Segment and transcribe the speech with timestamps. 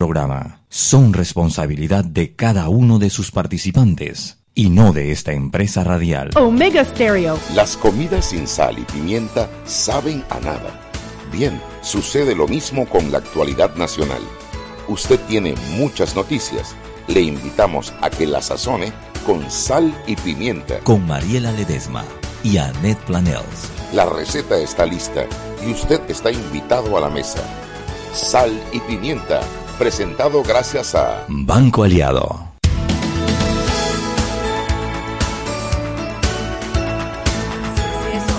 [0.00, 6.30] programa son responsabilidad de cada uno de sus participantes y no de esta empresa radial.
[6.36, 7.38] Omega Stereo.
[7.54, 10.80] Las comidas sin sal y pimienta saben a nada.
[11.30, 14.22] Bien, sucede lo mismo con la actualidad nacional.
[14.88, 16.74] Usted tiene muchas noticias.
[17.06, 18.94] Le invitamos a que la sazone
[19.26, 20.78] con sal y pimienta.
[20.78, 22.06] Con Mariela Ledesma
[22.42, 23.70] y Annette Planels.
[23.92, 25.26] La receta está lista
[25.62, 27.42] y usted está invitado a la mesa.
[28.14, 29.40] Sal y pimienta,
[29.80, 32.50] presentado gracias a Banco Aliado.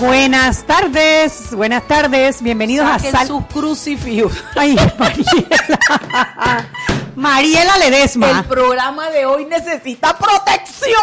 [0.00, 3.26] Buenas tardes, buenas tardes, bienvenidos a Sal.
[3.26, 4.32] sus crucifijos.
[4.54, 6.70] Ay, Mariela.
[7.16, 8.30] Mariela Ledesma.
[8.30, 11.02] El programa de hoy necesita protección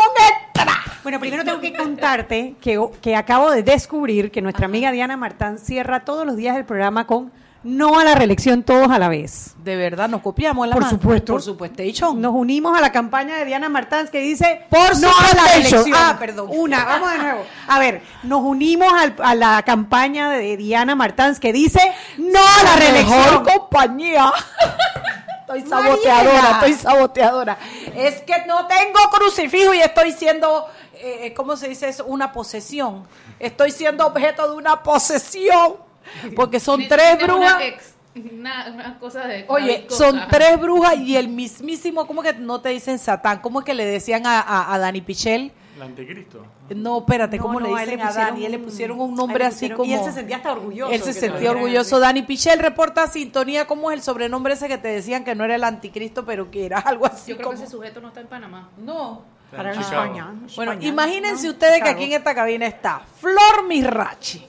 [0.54, 0.74] extra.
[1.04, 5.58] Bueno, primero tengo que contarte que, que acabo de descubrir que nuestra amiga Diana Martán
[5.58, 7.30] cierra todos los días el programa con
[7.64, 9.56] no a la reelección todos a la vez.
[9.64, 10.98] De verdad, nos copiamos la Por mano?
[10.98, 11.34] supuesto.
[11.34, 11.84] Por supuesto.
[12.16, 15.92] Nos unimos a la campaña de Diana Martán que dice Por no a la reelección.
[15.94, 16.48] Ah, perdón.
[16.52, 17.46] Una, vamos de nuevo.
[17.68, 21.80] A ver, nos unimos al- a la campaña de Diana Martán que dice
[22.18, 23.20] no a la reelección.
[23.20, 24.32] mejor compañía.
[25.42, 26.52] Estoy saboteadora, Mariela.
[26.52, 27.58] estoy saboteadora.
[27.96, 32.06] Es que no tengo crucifijo y estoy siendo, eh, ¿cómo se dice eso?
[32.06, 33.08] Una posesión.
[33.40, 35.89] Estoy siendo objeto de una posesión.
[36.36, 37.56] Porque son tres brujas.
[37.56, 39.46] Una, ex- una, una cosa de.
[39.48, 40.28] Oye, son cosa.
[40.30, 43.40] tres brujas y el mismísimo, ¿cómo que no te dicen Satán?
[43.40, 45.52] ¿Cómo que le decían a, a, a Dani Pichel?
[45.76, 46.46] El anticristo.
[46.76, 48.46] No, espérate, No, ¿cómo no, le a él dicen le a pusieron Dani?
[48.46, 49.86] Él le pusieron un a nombre así como...
[49.86, 52.00] y él se sentía hasta orgulloso Él se sentía orgulloso.
[52.00, 53.66] Dani Pichel reporta sintonía.
[53.66, 56.66] ¿Cómo es el sobrenombre ese que te decían que no era el anticristo, pero que
[56.66, 58.70] era algo así Yo creo que ese sujeto no está en Panamá.
[58.78, 59.24] No.
[59.56, 59.72] Para.
[59.72, 60.34] España.
[60.58, 61.54] Bueno, España, imagínense ¿no?
[61.54, 64.46] ustedes que aquí en esta cabina está Flor Mirachi,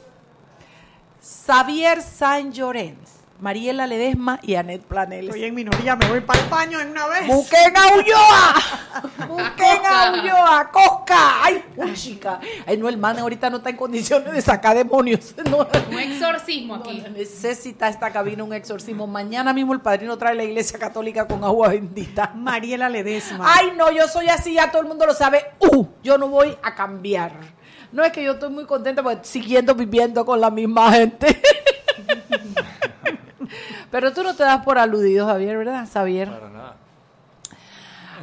[1.23, 5.27] Xavier San Llorens, Mariela Ledesma y Anet Planeles.
[5.27, 7.27] Estoy en minoría, me voy para el baño en una vez.
[7.27, 8.55] ¡Busquen a Ulloa!
[9.29, 10.71] ¡Busquen a Ulloa!
[10.73, 11.45] ¡Cosca!
[11.45, 12.41] ¡Ay, uy, chica!
[12.67, 15.35] Ay, no, el man ahorita no está en condiciones de sacar demonios.
[15.51, 15.59] No,
[15.91, 17.03] Un exorcismo aquí.
[17.15, 19.07] necesita esta cabina un exorcismo.
[19.07, 22.33] Mañana mismo el padrino trae la iglesia católica con agua bendita.
[22.35, 23.45] Mariela Ledesma.
[23.47, 25.45] Ay, no, yo soy así, ya todo el mundo lo sabe.
[25.59, 27.33] Uh, yo no voy a cambiar.
[27.93, 31.43] No es que yo estoy muy contenta porque siguiendo viviendo con la misma gente.
[33.91, 36.31] Pero tú no te das por aludido, Javier, ¿verdad, Javier?
[36.31, 36.77] Para nada.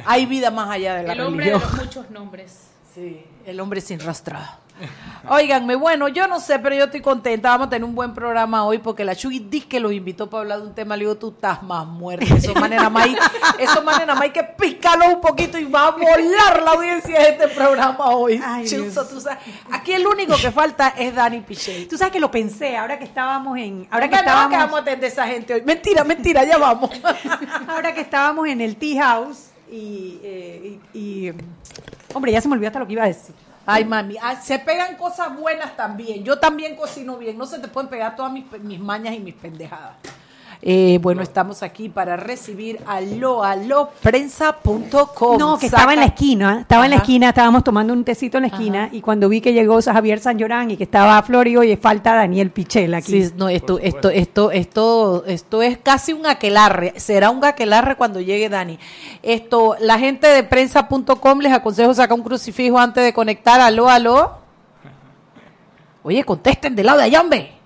[0.06, 2.68] Hay vida más allá de la El hombre de los muchos nombres.
[2.94, 4.58] Sí, el hombre sin rastra.
[5.30, 7.50] Óiganme, bueno, yo no sé, pero yo estoy contenta.
[7.50, 10.42] Vamos a tener un buen programa hoy porque la Chuy dice que los invitó para
[10.42, 10.96] hablar de un tema.
[10.96, 12.24] Le digo, tú estás más muerto.
[12.34, 13.08] Eso manera más,
[13.58, 17.28] eso manera más hay que picarlo un poquito y va a volar la audiencia de
[17.30, 18.40] este programa hoy.
[18.42, 18.94] Ay, Dios.
[19.10, 19.38] tú sabes.
[19.70, 21.86] Aquí el único que falta es Dani Pichel.
[21.88, 24.54] Tú sabes que lo pensé ahora que estábamos en ahora que Ahora que no, que
[24.54, 25.62] estábamos vamos a atender a esa gente hoy.
[25.62, 26.90] Mentira, mentira, ya vamos.
[27.68, 31.32] ahora que estábamos en el tea house y, eh, y- y,
[32.14, 33.34] hombre ya se me olvidó hasta lo que iba a decir.
[33.70, 36.24] Ay, mami, ah, se pegan cosas buenas también.
[36.24, 37.36] Yo también cocino bien.
[37.36, 39.96] No se te pueden pegar todas mis, mis mañas y mis pendejadas.
[40.60, 45.38] Eh, bueno, estamos aquí para recibir aló, aló, prensa.com.
[45.38, 48.42] No, que estaba en la esquina, estaba en la esquina, estábamos tomando un tecito en
[48.42, 51.56] la esquina y cuando vi que llegó Javier San Llorán y que estaba Flor y
[51.56, 53.22] oye, falta Daniel Pichel aquí.
[53.22, 56.94] Sí, no, esto, esto, esto, esto, esto es casi un aquelarre.
[56.96, 58.78] Será un aquelarre cuando llegue Dani.
[59.22, 63.60] Esto, la gente de prensa.com les aconsejo sacar un crucifijo antes de conectar.
[63.60, 64.38] Aló, aló.
[66.02, 67.57] Oye, contesten del lado de allá, hombre.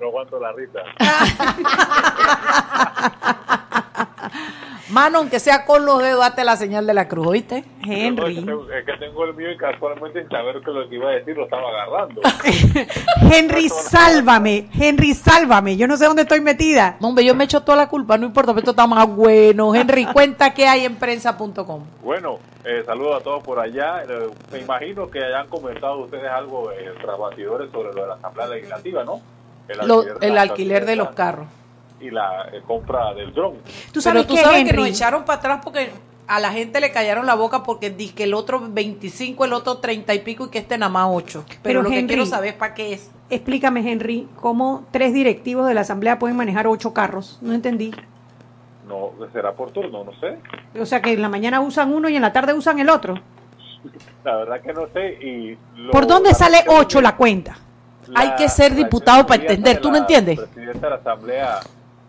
[0.00, 0.80] No aguanto la risa.
[4.90, 7.64] Mano, aunque sea con los dedos, date la señal de la cruz, ¿oíste?
[7.84, 8.38] Henry.
[8.38, 11.36] Es que tengo el mío y casualmente sin saber que lo que iba a decir
[11.36, 12.20] lo estaba agarrando.
[13.32, 16.96] Henry, sálvame, Henry, sálvame, yo no sé dónde estoy metida.
[17.00, 19.74] No, hombre, yo me echo toda la culpa, no importa, pero esto está más bueno.
[19.74, 21.84] Henry, cuenta qué hay en prensa.com.
[22.02, 24.02] Bueno, eh, saludos a todos por allá.
[24.02, 28.14] Eh, me imagino que hayan comentado ustedes algo eh, tras batidores sobre lo de la
[28.14, 29.20] Asamblea Legislativa, ¿no?
[29.86, 31.46] Lo- el la alquiler de los carros.
[32.00, 33.54] Y la eh, compra del dron.
[33.92, 35.90] Tú sabes tú que sabes que Henry, nos echaron para atrás porque
[36.26, 39.78] a la gente le callaron la boca porque di que el otro 25, el otro
[39.78, 41.44] 30 y pico y que este nada más 8.
[41.46, 43.10] Pero, Pero, lo que Henry, quiero saber es para qué es.
[43.28, 47.92] explícame Henry, cómo tres directivos de la asamblea pueden manejar ocho carros, no entendí.
[48.88, 50.38] No, será por turno, no sé.
[50.80, 53.14] O sea que en la mañana usan uno y en la tarde usan el otro.
[54.24, 55.12] La verdad que no sé.
[55.22, 57.02] Y lo- ¿Por dónde la sale ocho de-
[58.10, 58.20] la?
[58.20, 60.38] Hay que ser diputado para entender, de ¿tú no la entiendes?
[60.40, 61.60] presidenta de la Asamblea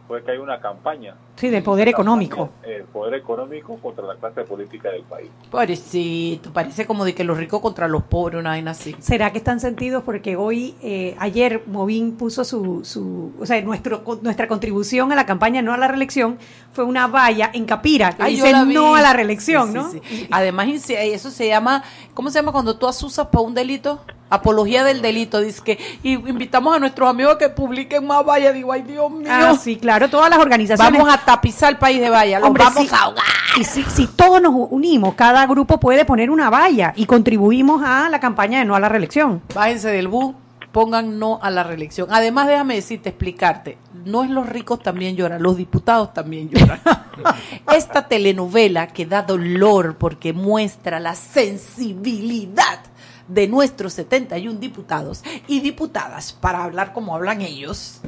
[0.07, 1.15] fue que hay una campaña.
[1.35, 2.49] Sí, del poder económico.
[2.63, 5.29] Eh, poder económico contra la clase política del país.
[5.49, 8.95] Pobrecito, parece como de que los ricos contra los pobres, una vaina así.
[8.99, 10.03] ¿Será que están sentidos?
[10.03, 15.25] Porque hoy, eh, ayer, Movín puso su, su, o sea, nuestro, nuestra contribución a la
[15.25, 16.37] campaña no a la reelección
[16.73, 19.91] fue una valla en Capira que Ay, dice no a la reelección, Sí, ¿no?
[19.91, 20.27] sí, sí.
[20.29, 21.83] Además, eso se llama,
[22.13, 24.01] ¿cómo se llama cuando tú asusas para un delito?
[24.33, 28.53] Apología del delito, dice que, y invitamos a nuestros amigos a que publiquen más vallas,
[28.53, 30.93] digo, ay Dios mío, Ah, sí, claro, todas las organizaciones.
[30.99, 33.25] vamos a tapizar el país de vallas, los Hombre, vamos a ahogar.
[33.57, 38.09] Y si, si todos nos unimos, cada grupo puede poner una valla y contribuimos a
[38.09, 39.41] la campaña de no a la reelección.
[39.55, 40.35] Bájense del bus,
[40.73, 42.09] pongan no a la reelección.
[42.11, 46.81] Además, déjame decirte, explicarte, no es los ricos también lloran, los diputados también lloran.
[47.73, 52.79] Esta telenovela que da dolor porque muestra la sensibilidad
[53.33, 58.01] de nuestros 71 diputados y diputadas, para hablar como hablan ellos,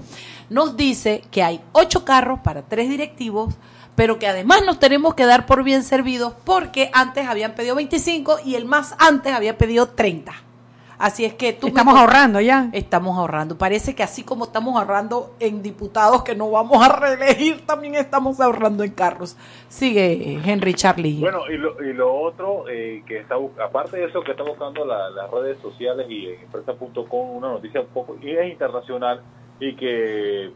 [0.50, 3.56] nos dice que hay ocho carros para tres directivos,
[3.96, 8.40] pero que además nos tenemos que dar por bien servidos porque antes habían pedido 25
[8.44, 10.34] y el más antes había pedido 30.
[11.04, 12.70] Así es que tú Estamos ahorrando ya.
[12.72, 13.58] Estamos ahorrando.
[13.58, 18.40] Parece que así como estamos ahorrando en diputados que no vamos a reelegir, también estamos
[18.40, 19.36] ahorrando en carros.
[19.68, 21.20] Sigue Henry Charlie.
[21.20, 24.86] Bueno, y lo, y lo otro, eh, que está aparte de eso que está buscando
[24.86, 29.22] la- las redes sociales y en empresa.com, una noticia un poco, y es internacional,
[29.60, 30.52] y que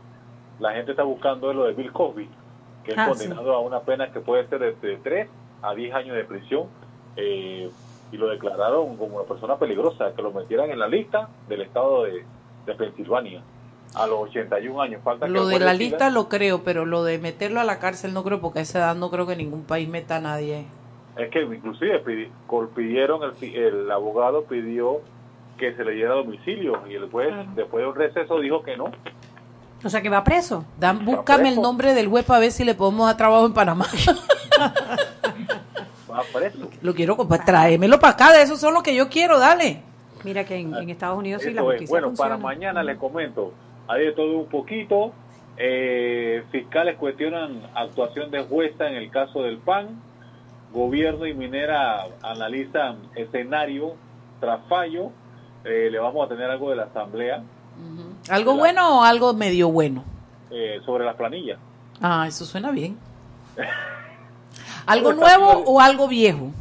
[0.59, 2.29] la gente está buscando es lo de Bill Cosby,
[2.85, 5.27] que es Ah, condenado a una pena que puede ser de, de 3
[5.61, 6.67] a 10 años de prisión,
[7.17, 7.69] eh,
[8.11, 12.03] y lo declararon como una persona peligrosa, que lo metieran en la lista del estado
[12.03, 12.23] de,
[12.65, 13.41] de Pensilvania
[13.95, 15.01] a los 81 años.
[15.03, 17.79] Falta que lo el de la lista lo creo, pero lo de meterlo a la
[17.79, 20.65] cárcel no creo, porque a esa edad no creo que ningún país meta a nadie.
[21.17, 22.03] Es que inclusive
[22.75, 25.01] pidieron, el, fi- el abogado pidió
[25.57, 27.49] que se le diera domicilio y el juez, Claro.
[27.55, 28.85] después de un receso, dijo que no.
[29.83, 30.65] O sea, que va preso.
[30.79, 31.61] Dan, búscame el preso.
[31.61, 33.85] nombre del juez para ver si le podemos dar trabajo en Panamá.
[36.33, 36.69] Preso.
[36.81, 39.81] lo quiero, pues tráemelo para acá, de esos son los que yo quiero, dale.
[40.23, 41.75] Mira que en, en Estados Unidos sí la Eso es.
[41.77, 42.29] justicia Bueno, funciona.
[42.37, 43.53] para mañana les comento,
[43.87, 45.11] hay de todo un poquito.
[45.59, 50.01] Eh, fiscales cuestionan actuación de jueza en el caso del PAN.
[50.71, 53.93] Gobierno y minera analizan escenario
[54.39, 55.11] tras fallo.
[55.63, 57.41] Eh, le vamos a tener algo de la asamblea
[58.29, 60.03] ¿Algo bueno o algo medio bueno?
[60.51, 61.57] eh, sobre las planillas.
[62.01, 62.97] Ah, eso suena bien.
[64.87, 66.51] ¿Algo está nuevo o algo viejo?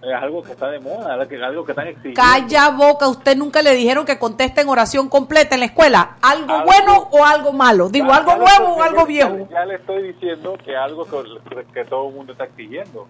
[0.00, 2.20] Es algo que está de moda, algo que, algo que están exigiendo.
[2.20, 6.16] Calla boca, usted nunca le dijeron que conteste en oración completa en la escuela.
[6.22, 7.88] ¿Algo Algo- bueno o algo malo?
[7.88, 9.48] Digo, ¿algo nuevo o algo viejo?
[9.50, 13.08] Ya, le estoy diciendo que algo que, que todo el mundo está exigiendo.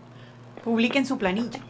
[0.65, 1.61] Publiquen su planilla.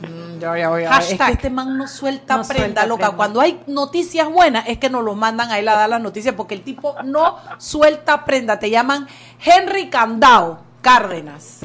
[0.00, 0.84] Mm, ya, ya, ya.
[0.84, 1.26] Es Hashtag.
[1.26, 3.00] que este man no suelta No prenda, suelta loca.
[3.06, 3.16] prenda.
[3.16, 6.34] Cuando hay noticias buenas, es que nos lo mandan a él a dar las noticias,
[6.36, 8.60] porque el tipo no suelta prenda.
[8.60, 9.08] Te llaman
[9.44, 11.60] Henry Candao Cárdenas.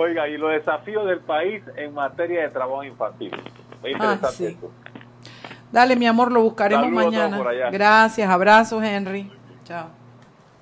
[0.00, 3.32] Oiga, y los desafíos del país en materia de trabajo infantil.
[3.84, 4.44] Interesante Ah, sí.
[4.46, 4.70] esto.
[5.72, 7.70] Dale, mi amor, lo buscaremos Saludos mañana.
[7.70, 9.30] Gracias, abrazos, Henry.
[9.64, 9.88] Chao.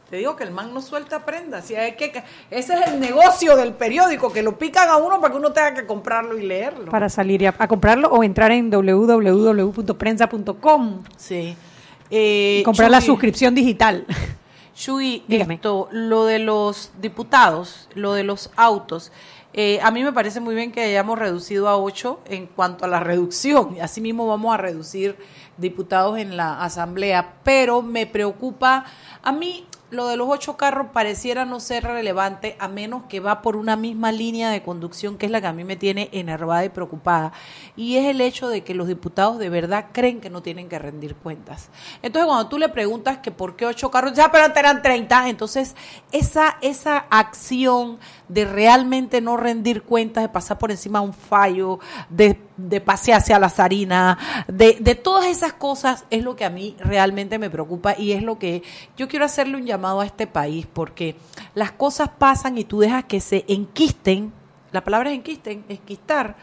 [0.09, 1.61] Te digo que el man no suelta prenda.
[1.63, 5.33] Si hay que, ese es el negocio del periódico, que lo pican a uno para
[5.33, 6.91] que uno tenga que comprarlo y leerlo.
[6.91, 11.57] Para salir y a, a comprarlo o entrar en www.prensa.com Sí.
[12.11, 14.05] Eh, y comprar la suscripción digital.
[14.77, 15.55] Chuy, Dígame.
[15.55, 19.11] esto, lo de los diputados, lo de los autos,
[19.55, 22.89] eh, a mí me parece muy bien que hayamos reducido a ocho en cuanto a
[22.89, 23.75] la reducción.
[23.77, 25.17] Y Asimismo vamos a reducir
[25.57, 28.85] diputados en la asamblea, pero me preocupa,
[29.23, 33.41] a mí lo de los ocho carros pareciera no ser relevante a menos que va
[33.41, 36.65] por una misma línea de conducción que es la que a mí me tiene enervada
[36.65, 37.33] y preocupada.
[37.77, 40.79] Y es el hecho de que los diputados de verdad creen que no tienen que
[40.79, 41.69] rendir cuentas.
[42.03, 45.77] Entonces cuando tú le preguntas que por qué ocho carros, ya pero eran 30, entonces
[46.11, 51.79] esa, esa acción de realmente no rendir cuentas, de pasar por encima de un fallo,
[52.11, 56.51] de, de pasearse a la zarina, de, de todas esas cosas es lo que a
[56.51, 58.63] mí realmente me preocupa y es lo que
[58.97, 61.17] yo quiero hacerle un llamado a este país porque
[61.55, 64.33] las cosas pasan y tú dejas que se enquisten,
[64.73, 66.37] la palabra es enquisten, enquistar,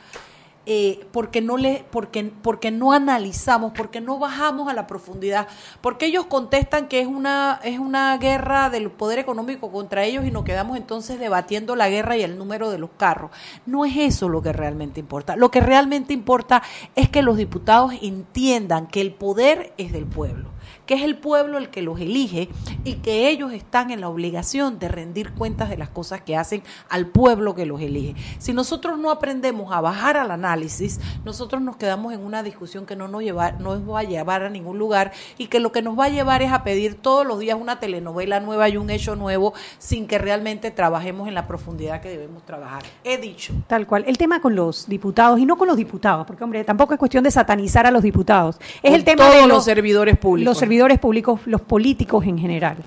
[0.65, 5.49] eh, porque no le, porque, porque no analizamos, porque no bajamos a la profundidad,
[5.81, 10.31] porque ellos contestan que es una, es una guerra del poder económico contra ellos y
[10.31, 13.31] nos quedamos entonces debatiendo la guerra y el número de los carros.
[13.65, 15.35] No es eso lo que realmente importa.
[15.35, 16.63] Lo que realmente importa
[16.95, 20.52] es que los diputados entiendan que el poder es del pueblo
[20.85, 22.49] que es el pueblo el que los elige
[22.83, 26.63] y que ellos están en la obligación de rendir cuentas de las cosas que hacen
[26.89, 28.15] al pueblo que los elige.
[28.39, 32.95] Si nosotros no aprendemos a bajar al análisis, nosotros nos quedamos en una discusión que
[32.95, 35.81] no nos, lleva, no nos va a llevar a ningún lugar y que lo que
[35.81, 38.89] nos va a llevar es a pedir todos los días una telenovela nueva y un
[38.89, 42.83] hecho nuevo sin que realmente trabajemos en la profundidad que debemos trabajar.
[43.03, 43.53] He dicho.
[43.67, 44.03] Tal cual.
[44.07, 47.23] El tema con los diputados, y no con los diputados, porque, hombre, tampoco es cuestión
[47.23, 48.57] de satanizar a los diputados.
[48.81, 50.45] Es Con el tema todos de los servidores públicos.
[50.45, 52.77] Los servidores públicos, los políticos en general.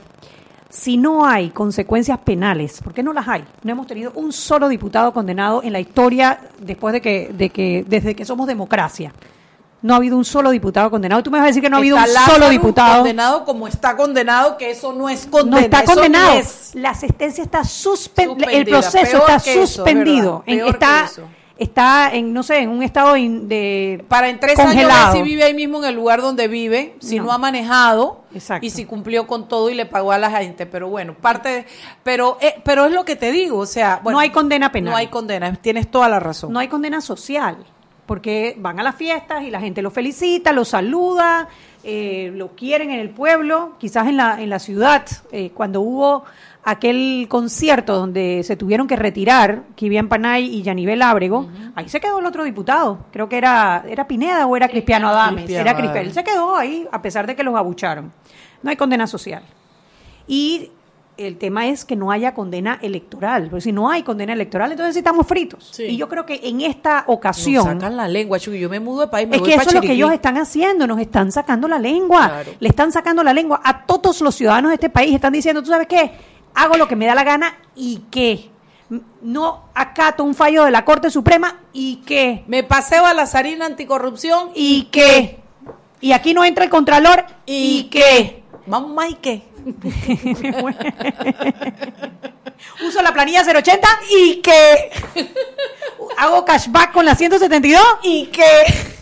[0.69, 3.45] Si no hay consecuencias penales, ¿por qué no las hay?
[3.63, 7.85] No hemos tenido un solo diputado condenado en la historia después de que, de que
[7.87, 9.13] desde que somos democracia.
[9.83, 11.23] No ha habido un solo diputado condenado.
[11.23, 12.97] Tú me vas a decir que no ha habido Está un Lázaro solo diputado.
[12.97, 15.61] condenado como está condenado, que eso no es No condena.
[15.61, 16.39] está eso condenado.
[16.39, 16.71] es.
[16.75, 18.51] La sentencia está suspendida.
[18.51, 20.43] El proceso Peor está eso, suspendido.
[20.45, 21.23] Peor está, eso.
[21.59, 24.05] Está en, no sé, en un estado de.
[24.09, 25.07] Para en tres congelado.
[25.13, 27.33] años si vive ahí mismo en el lugar donde vive, si no, No.
[27.33, 28.67] ha manejado Exacto.
[28.67, 30.67] y si cumplió con todo y le pagó a la gente.
[30.67, 31.67] Pero bueno, parte de-
[32.03, 34.91] pero eh, pero es lo que te digo, o sea, bueno, No hay condena penal.
[34.93, 36.53] No hay condena, tienes toda la razón.
[36.53, 37.57] No hay condena social,
[38.07, 41.49] porque van a las fiestas y la gente lo felicita, lo saluda,
[41.83, 46.25] eh, lo quieren en el pueblo, quizás en la, en la ciudad, eh, cuando hubo
[46.67, 52.19] aquel concierto donde se tuvieron que retirar Kivian Panay y Yanivel Ábrego, ahí se quedó
[52.19, 56.09] el otro diputado, creo que era, era Pineda o era Cristiano Adames, Cristiano era Cristiano,
[56.09, 58.13] él se quedó ahí a pesar de que los abucharon.
[58.63, 59.45] No hay condena social.
[60.27, 60.71] Y
[61.17, 64.95] el tema es que no haya condena electoral, porque si no hay condena electoral, entonces
[64.95, 65.71] sí estamos fritos.
[65.73, 65.85] Sí.
[65.85, 69.03] Y yo creo que en esta Nos ocasión sacan la lengua, Chuy, yo me mudo
[69.03, 71.31] de país, me es voy que eso es lo que ellos están haciendo, nos están
[71.33, 72.51] sacando la lengua, Claro.
[72.59, 75.71] le están sacando la lengua a todos los ciudadanos de este país, están diciendo, ¿tú
[75.71, 76.11] sabes qué?
[76.57, 78.51] Hago lo que me da la gana y qué.
[79.21, 82.45] No acato un fallo de la Corte Suprema y qué.
[82.47, 85.41] Me paseo a la zarina anticorrupción ¿Y qué?
[86.01, 88.43] Y aquí no entra el Contralor y, qué.
[88.65, 89.43] Vamos más y qué.
[92.87, 93.87] Uso la planilla 080
[94.19, 94.93] y qué.
[96.17, 98.96] Hago cashback con la 172 y qué.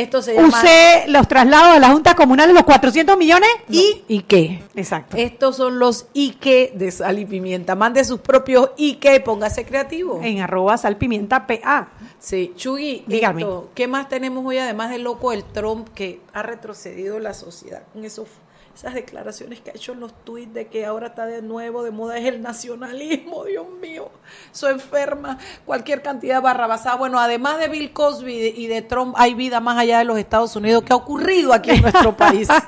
[0.00, 4.02] Esto se llama Usé los traslados a la Junta Comunal de los 400 millones y...
[4.08, 4.62] ¿Y qué?
[4.74, 5.16] Exacto.
[5.16, 7.74] Estos son los Ike de sal y pimienta.
[7.74, 10.20] Mande sus propios Ike y póngase creativo.
[10.22, 11.88] En arroba salpimienta PA.
[12.18, 13.42] Sí, Chugui, Dígame.
[13.42, 17.82] esto, ¿qué más tenemos hoy además del loco del Trump que ha retrocedido la sociedad
[17.92, 18.28] con esos,
[18.74, 21.90] esas declaraciones que ha hecho en los tweets de que ahora está de nuevo de
[21.90, 24.08] moda es el nacionalismo, Dios mío,
[24.52, 26.96] eso enferma cualquier cantidad de barrabasada.
[26.96, 30.54] Bueno, además de Bill Cosby y de, Trump, hay vida más allá de los Estados
[30.56, 30.82] Unidos.
[30.84, 32.48] ¿Qué ha ocurrido aquí en nuestro país?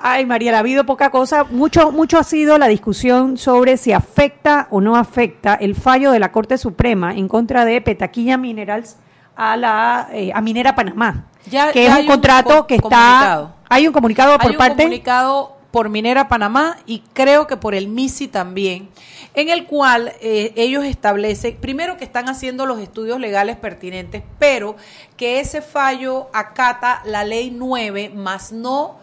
[0.00, 1.42] Ay, María, ha habido poca cosa.
[1.44, 6.20] Mucho, mucho ha sido la discusión sobre si afecta o no afecta el fallo de
[6.20, 8.96] la Corte Suprema en contra de Petaquilla Minerals
[9.34, 12.76] a la eh, a Minera Panamá, Ya- que ya es un un contrato co- que
[12.76, 13.54] está.
[13.68, 17.74] Hay un comunicado por Hay un parte comunicado por Minera Panamá y creo que por
[17.74, 18.88] el MISI también,
[19.34, 24.76] en el cual eh, ellos establecen, primero que están haciendo los estudios legales pertinentes, pero
[25.16, 28.96] que ese fallo acata la ley 9 más no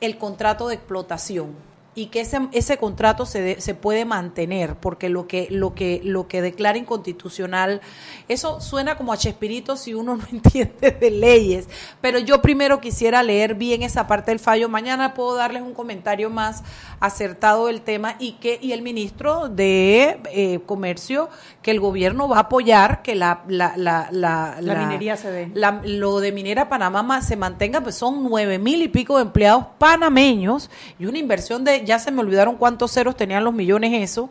[0.00, 1.65] el contrato de explotación
[1.96, 6.00] y que ese, ese contrato se, de- se puede mantener porque lo que lo que
[6.04, 7.80] lo que declara inconstitucional
[8.28, 11.68] eso suena como a Chespirito si uno no entiende de leyes
[12.00, 16.30] pero yo primero quisiera leer bien esa parte del fallo mañana puedo darles un comentario
[16.30, 16.62] más
[17.00, 21.28] acertado del tema y que y el ministro de eh, comercio
[21.62, 25.50] que el gobierno va a apoyar que la la la la, La minería se dé.
[25.84, 30.68] lo de Minera Panamá se mantenga, pues son nueve mil y pico de empleados panameños
[30.98, 34.28] y una inversión de, ya se me olvidaron cuántos ceros tenían los millones eso,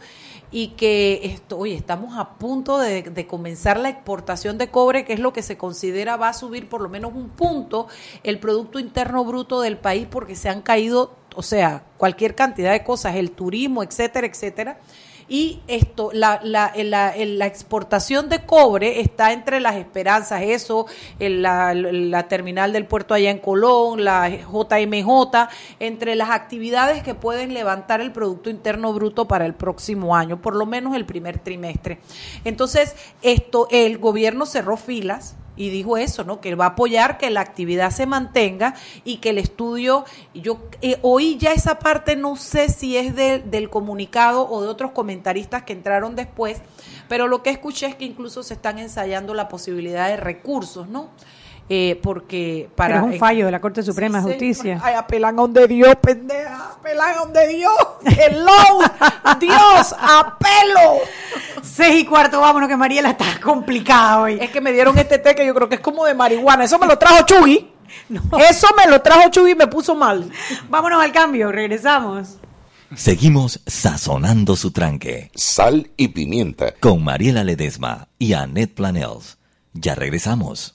[0.51, 5.13] y que esto, oye, estamos a punto de, de comenzar la exportación de cobre, que
[5.13, 7.87] es lo que se considera va a subir por lo menos un punto
[8.23, 12.83] el Producto Interno Bruto del país, porque se han caído, o sea, cualquier cantidad de
[12.83, 14.79] cosas, el turismo, etcétera, etcétera.
[15.27, 20.85] Y esto, la, la, la, la exportación de cobre está entre las esperanzas, eso,
[21.19, 28.01] la terminal del puerto allá en Colón, la JMJ, entre las actividades que pueden levantar
[28.01, 31.99] el Producto Interno Bruto para el próximo año, por lo menos el primer trimestre.
[32.43, 36.41] Entonces, esto, el gobierno cerró filas y dijo eso, ¿no?
[36.41, 40.97] Que va a apoyar que la actividad se mantenga y que el estudio, yo eh,
[41.01, 45.63] oí ya esa parte, no sé si es de- del comunicado o de otros comentaristas
[45.63, 46.57] que entraron después,
[47.07, 51.09] pero lo que escuché es que incluso se están ensayando la posibilidad de recursos, ¿no?
[51.67, 52.95] Eh, porque para...
[52.95, 54.79] Pero es un fallo de la Corte Suprema de Sí, Justicia.
[54.83, 56.73] Ay, apelan a donde Dios, pendeja.
[56.77, 57.73] Apelan a donde Dios.
[58.05, 58.51] Hello.
[59.39, 60.99] Dios, apelo.
[61.63, 64.37] Seis y cuarto, vámonos que Mariela está complicada hoy.
[64.39, 66.65] Es que me dieron este té que yo creo que es como de marihuana.
[66.65, 67.71] Eso me lo trajo Chugui.
[68.49, 70.29] Eso me lo trajo Chuy y me puso mal.
[70.69, 72.37] Vámonos al cambio, regresamos.
[72.95, 75.31] Seguimos sazonando su tranque.
[75.33, 76.73] Sal y pimienta.
[76.79, 79.37] Con Mariela Ledesma y Annette Planels.
[79.73, 80.74] Ya regresamos.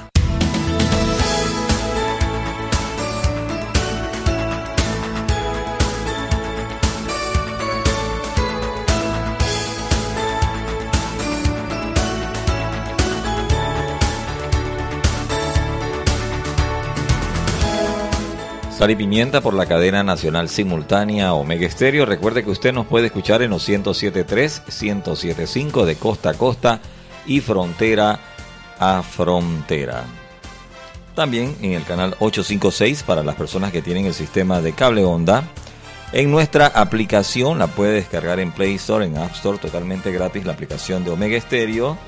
[18.81, 22.03] Sal y Pimienta por la cadena nacional simultánea Omega Estéreo.
[22.03, 26.79] Recuerde que usted nos puede escuchar en los 107.3, 107.5 de costa a costa
[27.27, 28.19] y frontera
[28.79, 30.05] a frontera.
[31.13, 35.43] También en el canal 856 para las personas que tienen el sistema de cable onda.
[36.11, 40.53] En nuestra aplicación la puede descargar en Play Store, en App Store, totalmente gratis la
[40.53, 41.99] aplicación de Omega Estéreo.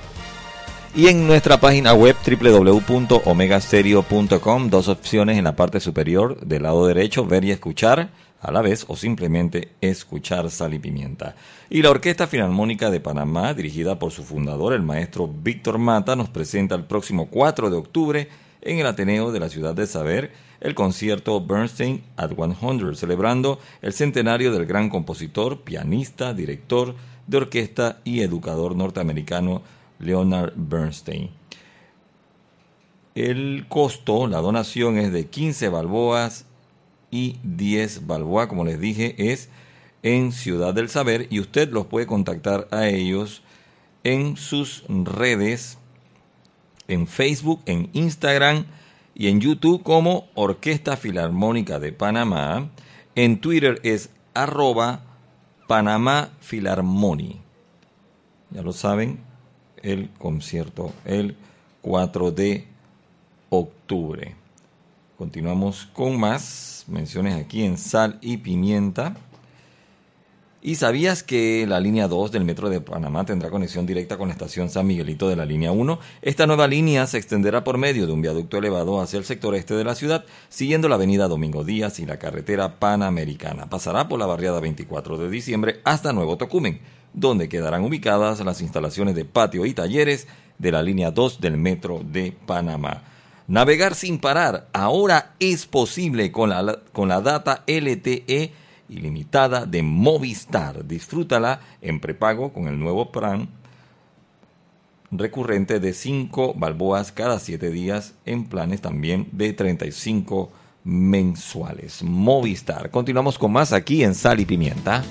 [0.95, 7.25] Y en nuestra página web www.omegastereo.com, dos opciones en la parte superior del lado derecho,
[7.25, 11.35] ver y escuchar a la vez o simplemente escuchar sal y pimienta.
[11.71, 16.29] Y la Orquesta Filarmónica de Panamá, dirigida por su fundador, el maestro Víctor Mata, nos
[16.29, 18.29] presenta el próximo 4 de octubre
[18.61, 23.93] en el Ateneo de la Ciudad de Saber el concierto Bernstein at 100, celebrando el
[23.93, 26.93] centenario del gran compositor, pianista, director
[27.25, 29.63] de orquesta y educador norteamericano
[30.03, 31.29] Leonard Bernstein.
[33.15, 36.45] El costo, la donación es de 15 balboas
[37.11, 39.49] y 10 balboas, como les dije, es
[40.01, 43.41] en Ciudad del Saber y usted los puede contactar a ellos
[44.03, 45.77] en sus redes,
[46.87, 48.65] en Facebook, en Instagram
[49.15, 52.69] y en YouTube como Orquesta Filarmónica de Panamá.
[53.15, 55.03] En Twitter es arroba
[55.67, 57.39] Panamá Filarmoni.
[58.49, 59.19] Ya lo saben,
[59.83, 61.35] el concierto el
[61.81, 62.65] 4 de
[63.49, 64.33] octubre.
[65.17, 69.15] Continuamos con más menciones aquí en Sal y Pimienta.
[70.65, 74.33] ¿Y sabías que la línea 2 del Metro de Panamá tendrá conexión directa con la
[74.33, 75.99] estación San Miguelito de la línea 1?
[76.21, 79.73] Esta nueva línea se extenderá por medio de un viaducto elevado hacia el sector este
[79.73, 83.69] de la ciudad, siguiendo la avenida Domingo Díaz y la carretera Panamericana.
[83.69, 86.79] Pasará por la barriada 24 de diciembre hasta Nuevo Tocumen,
[87.13, 92.01] donde quedarán ubicadas las instalaciones de patio y talleres de la línea 2 del Metro
[92.03, 93.03] de Panamá.
[93.47, 98.53] Navegar sin parar ahora es posible con la, con la data LTE
[98.89, 100.85] ilimitada de Movistar.
[100.85, 103.49] Disfrútala en prepago con el nuevo plan
[105.11, 110.51] recurrente de 5 balboas cada 7 días en planes también de 35
[110.83, 112.03] mensuales.
[112.03, 112.89] Movistar.
[112.89, 115.03] Continuamos con más aquí en Sal y Pimienta.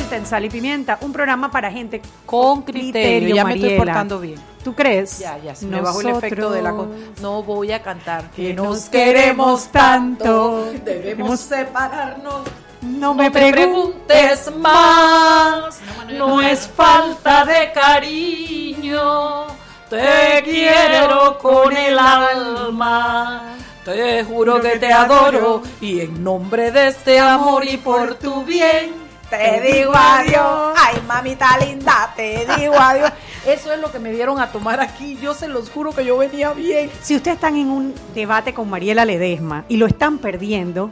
[0.00, 3.84] Vuelta en Sal y Pimienta, un programa para gente Con criterio, ya me estoy Mariela.
[3.84, 4.40] portando bien.
[4.64, 5.18] ¿Tú crees?
[5.18, 6.74] Ya, ya, se me bajó el efecto de la.
[7.20, 8.30] No voy a cantar.
[8.30, 12.42] Que nos queremos tanto, Debemos separarnos.
[12.82, 15.80] No No me preguntes preguntes más.
[16.16, 19.46] No es falta de cariño.
[19.90, 23.56] Te quiero con el alma.
[23.84, 25.62] Te juro que te adoro.
[25.80, 29.09] Y en nombre de este amor y por tu bien.
[29.30, 30.74] Te digo adiós.
[30.76, 33.12] Ay, mamita linda, te digo adiós.
[33.46, 35.16] Eso es lo que me dieron a tomar aquí.
[35.22, 36.90] Yo se los juro que yo venía bien.
[37.00, 40.90] Si ustedes están en un debate con Mariela Ledesma y lo están perdiendo,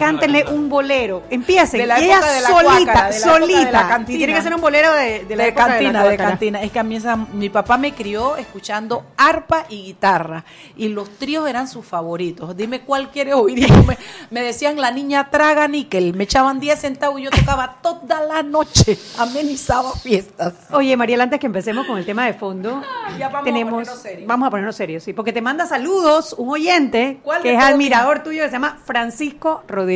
[0.00, 1.22] cántenle un bolero.
[1.30, 1.80] Empiecen.
[1.80, 3.64] De la y ella época de la solita, cuácara, de la época solita.
[3.66, 4.14] de la cantina.
[4.14, 6.62] Y tiene que ser un bolero de, de la de época cantina, la de, cantina.
[6.62, 10.44] Es que a mí esa- mi papá me crió escuchando arpa y guitarra
[10.76, 12.56] y los tríos eran sus favoritos.
[12.56, 13.68] Dime cuál quieres oír.
[13.86, 13.96] Me,
[14.30, 18.42] me decían la niña traga níquel, me echaban 10 centavos y yo tocaba toda la
[18.42, 20.54] noche, amenizaba fiestas.
[20.72, 22.82] Oye, Mariela, antes que empecemos con el tema de fondo,
[23.18, 24.26] Ya vamos a tenemos, ponernos serios.
[24.28, 28.22] vamos a ponernos serios, sí, porque te manda saludos un oyente ¿Cuál que es admirador
[28.22, 29.89] tuyo, que se llama Francisco Rodríguez.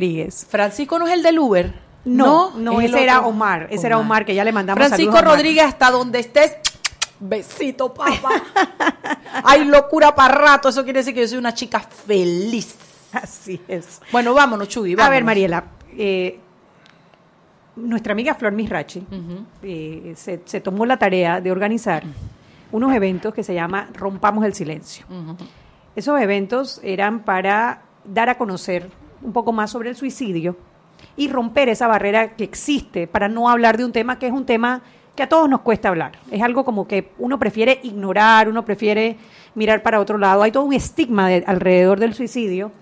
[0.48, 1.72] Francisco no es el del Uber.
[2.04, 3.20] No, no, es el ese era.
[3.20, 5.36] Omar, ese era Omar, que ya le mandamos Francisco a Omar.
[5.36, 6.56] Rodríguez, hasta donde estés,
[7.20, 8.30] besito, papá.
[9.44, 12.76] Hay locura para rato, eso quiere decir que yo soy una chica feliz.
[13.12, 14.00] Así es.
[14.12, 15.64] Bueno, vámonos, Chuy, A ver, Mariela,
[15.96, 16.40] eh,
[17.76, 19.06] nuestra amiga Flor Misrachi
[19.62, 22.04] eh, se, se tomó la tarea de organizar
[22.72, 25.06] unos eventos que se llama Rompamos el Silencio.
[25.94, 28.90] Esos eventos eran para dar a conocer
[29.22, 30.56] un poco más sobre el suicidio
[31.16, 34.46] y romper esa barrera que existe para no hablar de un tema que es un
[34.46, 34.82] tema
[35.14, 36.12] que a todos nos cuesta hablar.
[36.30, 39.16] Es algo como que uno prefiere ignorar, uno prefiere
[39.54, 40.42] mirar para otro lado.
[40.42, 42.72] Hay todo un estigma de- alrededor del suicidio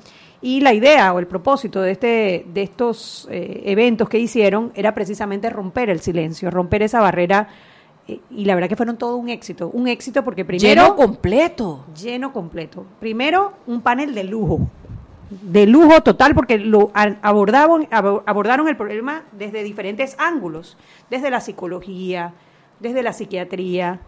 [0.40, 4.94] y la idea o el propósito de, este, de estos eh, eventos que hicieron era
[4.94, 7.48] precisamente romper el silencio, romper esa barrera.
[8.08, 9.68] eh, y la verdad que fueron todo un éxito.
[9.72, 10.68] Un éxito porque primero...
[10.82, 11.84] Lleno completo.
[12.00, 12.86] Lleno completo.
[12.98, 14.60] Primero, un panel de lujo.
[15.40, 20.76] De lujo total porque lo abordaban, abo- abordaron el problema desde diferentes ángulos.
[21.08, 22.34] Desde la psicología,
[22.80, 24.00] desde la psiquiatría,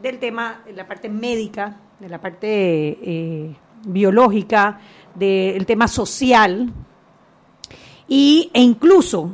[0.00, 3.54] del tema, de la parte médica, de la parte eh,
[3.86, 4.78] biológica,
[5.14, 6.72] del tema social
[8.08, 9.30] y, e incluso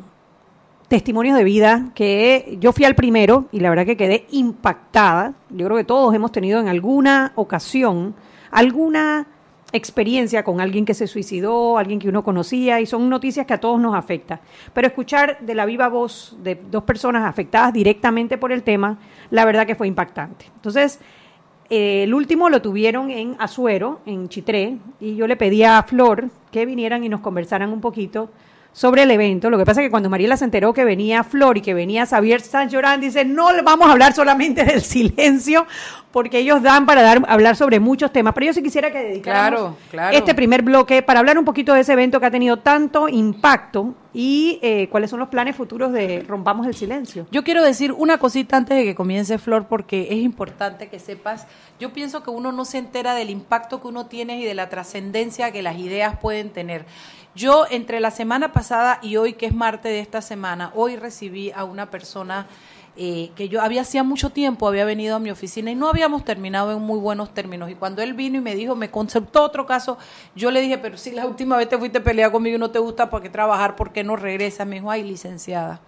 [0.89, 5.35] testimonios de vida que yo fui al primero y la verdad que quedé impactada.
[5.51, 8.15] Yo creo que todos hemos tenido en alguna ocasión
[8.51, 9.27] alguna
[9.73, 13.61] experiencia con alguien que se suicidó, alguien que uno conocía y son noticias que a
[13.61, 14.41] todos nos afecta.
[14.73, 18.99] Pero escuchar de la viva voz de dos personas afectadas directamente por el tema,
[19.31, 20.47] la verdad que fue impactante.
[20.57, 21.01] Entonces,
[21.69, 26.29] eh, el último lo tuvieron en Azuero, en Chitré, y yo le pedí a Flor
[26.51, 28.31] que vinieran y nos conversaran un poquito
[28.73, 29.51] sobre el evento.
[29.51, 32.07] Lo que pasa es que cuando Mariela se enteró que venía Flor y que venía
[32.07, 35.67] Xavier Sánchez Llorán, dice, no le vamos a hablar solamente del silencio,
[36.13, 38.35] porque ellos dan para dar, hablar sobre muchos temas.
[38.35, 40.17] Pero yo sí quisiera que dedicáramos Claro, claro.
[40.17, 43.95] este primer bloque para hablar un poquito de ese evento que ha tenido tanto impacto
[44.13, 47.27] y eh, cuáles son los planes futuros de Rompamos el Silencio.
[47.31, 51.47] Yo quiero decir una cosita antes de que comience Flor, porque es importante que sepas,
[51.79, 54.69] yo pienso que uno no se entera del impacto que uno tiene y de la
[54.69, 56.85] trascendencia que las ideas pueden tener.
[57.35, 61.53] Yo entre la semana pasada y hoy, que es martes de esta semana, hoy recibí
[61.53, 62.49] a una persona
[62.97, 66.25] eh, que yo había hacía mucho tiempo, había venido a mi oficina y no habíamos
[66.25, 67.71] terminado en muy buenos términos.
[67.71, 69.97] Y cuando él vino y me dijo, me conceptó otro caso,
[70.35, 72.79] yo le dije, pero si la última vez te fuiste a conmigo y no te
[72.79, 74.67] gusta para qué trabajar, ¿por qué no regresas?
[74.67, 75.81] Me dijo, ay, licenciada.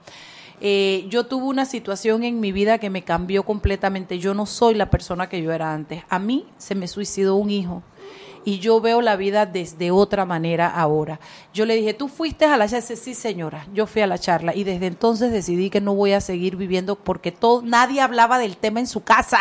[0.61, 4.21] Eh, yo tuve una situación en mi vida que me cambió completamente.
[4.21, 6.05] Yo no soy la persona que yo era antes.
[6.09, 7.83] A mí se me suicidó un hijo
[8.45, 11.21] y yo veo la vida desde otra manera ahora.
[11.53, 12.83] Yo le dije, ¿tú fuiste a la charla?
[12.83, 16.21] Sí, señora, yo fui a la charla y desde entonces decidí que no voy a
[16.21, 19.39] seguir viviendo porque todo, nadie hablaba del tema en su casa.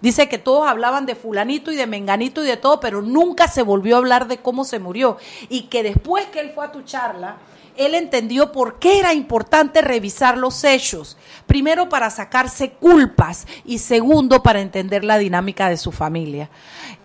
[0.00, 3.62] Dice que todos hablaban de fulanito y de menganito y de todo, pero nunca se
[3.62, 5.16] volvió a hablar de cómo se murió.
[5.48, 7.36] Y que después que él fue a tu charla,
[7.76, 11.16] él entendió por qué era importante revisar los hechos.
[11.46, 16.50] Primero para sacarse culpas y segundo para entender la dinámica de su familia.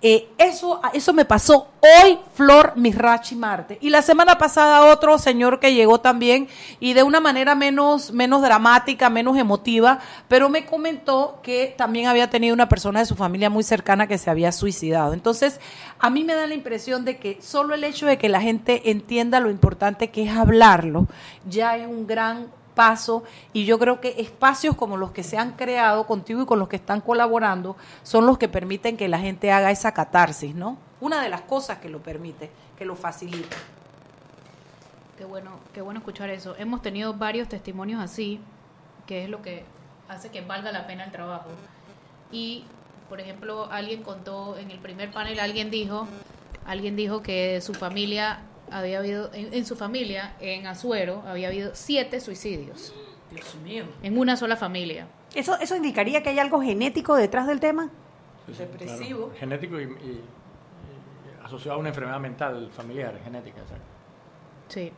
[0.02, 3.78] Eh, eso, eso me pasó hoy, Flor Misrachi Marte.
[3.82, 6.48] Y la semana pasada otro señor que llegó también
[6.80, 12.30] y de una manera menos, menos dramática, menos emotiva, pero me comentó que también había
[12.30, 15.14] tenido una persona de su familia muy cercana que se había suicidado.
[15.14, 15.60] Entonces,
[16.00, 18.92] a mí me da la impresión de que solo el hecho de que la gente
[18.92, 21.08] entienda lo importante que es hablar hablarlo,
[21.48, 25.54] ya hay un gran paso y yo creo que espacios como los que se han
[25.54, 29.52] creado contigo y con los que están colaborando son los que permiten que la gente
[29.52, 30.78] haga esa catarsis, ¿no?
[31.02, 33.58] Una de las cosas que lo permite, que lo facilita.
[35.18, 36.56] Qué bueno, qué bueno escuchar eso.
[36.60, 38.40] Hemos tenido varios testimonios así,
[39.08, 39.66] que es lo que
[40.08, 41.50] hace que valga la pena el trabajo.
[42.32, 42.66] Y,
[43.10, 46.08] por ejemplo, alguien contó en el primer panel, alguien dijo,
[46.68, 51.72] alguien dijo que su familia había habido, en, en su familia, en Azuero, había habido
[51.74, 52.94] siete suicidios.
[53.32, 53.86] Dios mío.
[54.04, 55.08] En una sola familia.
[55.36, 57.90] ¿Eso, ¿Eso indicaría que hay algo genético detrás del tema?
[58.46, 59.26] Sí, sí, Depresivo.
[59.26, 59.40] claro.
[59.40, 60.24] Genético y, y- y
[61.46, 63.60] asociado a una enfermedad mental familiar, genética.
[63.62, 63.86] exacto.
[64.70, 64.92] Sí.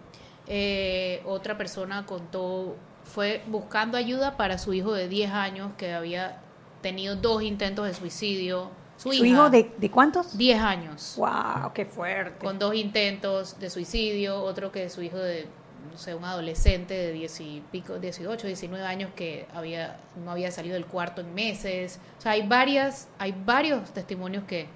[0.48, 6.42] Eh, otra persona contó, fue buscando ayuda para su hijo de 10 años que había
[6.82, 8.70] tenido dos intentos de suicidio.
[9.00, 10.38] Su, ¿Su hija, hijo de, de cuántos?
[10.38, 11.16] 10 años.
[11.18, 11.72] ¡Wow!
[11.74, 12.44] ¡Qué fuerte!
[12.44, 15.48] Con dos intentos de suicidio, otro que su hijo de,
[15.90, 20.52] no sé, un adolescente de 10 y pico, 18, 19 años que había no había
[20.52, 22.02] salido del cuarto en meses.
[22.18, 24.68] O sea, hay varias, hay varios testimonios que,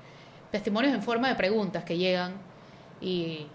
[0.51, 2.35] testimonios en forma de preguntas que llegan
[3.01, 3.47] y,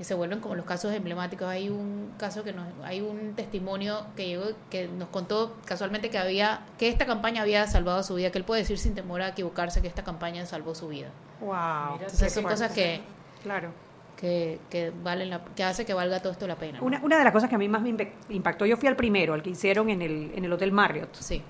[0.00, 1.46] y se vuelven como los casos emblemáticos.
[1.46, 6.16] Hay un caso que nos, hay un testimonio que llegó que nos contó casualmente que
[6.16, 9.28] había, que esta campaña había salvado su vida, que él puede decir sin temor a
[9.28, 11.08] equivocarse que esta campaña salvó su vida.
[11.42, 11.96] ¡Wow!
[12.00, 13.02] Entonces son cosas que,
[13.42, 13.72] Claro.
[14.16, 16.78] que, que valen la, que hace que valga todo esto la pena.
[16.78, 16.86] ¿no?
[16.86, 17.94] Una, una de las cosas que a mí más me
[18.30, 21.14] impactó, yo fui al primero, al que hicieron en el, en el Hotel Marriott.
[21.16, 21.42] Sí.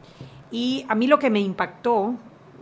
[0.50, 2.16] Y a mí lo que me impactó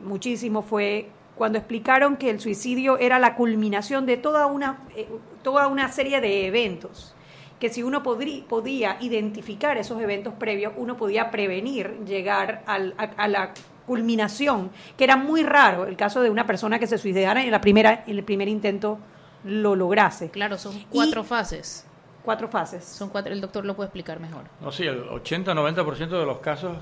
[0.05, 5.09] muchísimo fue cuando explicaron que el suicidio era la culminación de toda una, eh,
[5.43, 7.15] toda una serie de eventos.
[7.61, 13.05] Que si uno podrí- podía identificar esos eventos previos, uno podía prevenir llegar al- a,
[13.17, 13.55] a la
[13.87, 17.61] culminación, que era muy raro el caso de una persona que se suicidara en la
[17.61, 18.99] primera, en el primer intento
[19.45, 20.31] lo lograse.
[20.31, 21.87] Claro, son cuatro fases.
[22.25, 22.85] Cuatro fases.
[22.85, 24.43] Son cuatro, el doctor lo puede explicar mejor.
[24.61, 26.77] No, sí, el 80-90% de los casos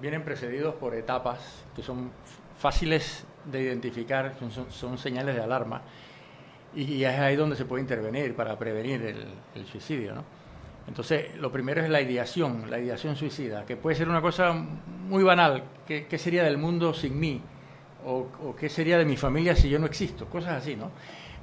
[0.00, 1.40] vienen precedidos por etapas
[1.76, 2.10] que son
[2.58, 5.82] fáciles de identificar, son, son- señales de alarma,
[6.74, 9.02] y es ahí donde se puede intervenir para prevenir
[9.54, 10.14] el, suicidio.
[10.14, 10.24] ¿no?
[10.86, 15.22] Entonces, lo primero es la ideación, la ideación suicida, que puede ser una cosa muy
[15.24, 17.40] banal, ¿qué, qué sería del mundo sin mí?
[18.06, 20.26] O, qué sería de mi familia si yo no existo?
[20.26, 20.90] Cosas así, ¿no?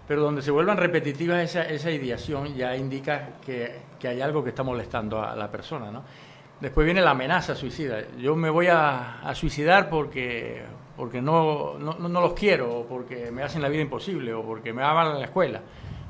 [0.08, 4.50] Pero donde se vuelvan repetitivas esa, esa ideación ya indica que, que hay algo que
[4.50, 6.04] está molestando a la persona, ¿no?
[6.60, 8.00] Después viene la amenaza suicida.
[8.18, 10.64] Yo me voy a suicidar porque,
[10.98, 14.74] porque no, no, no los quiero, o porque me hacen la vida imposible, o porque
[14.74, 15.62] me aman en la escuela.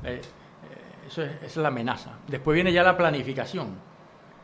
[0.04, 2.13] Eh, eh, eso es, esa es la amenaza.
[2.28, 3.76] Después viene ya la planificación,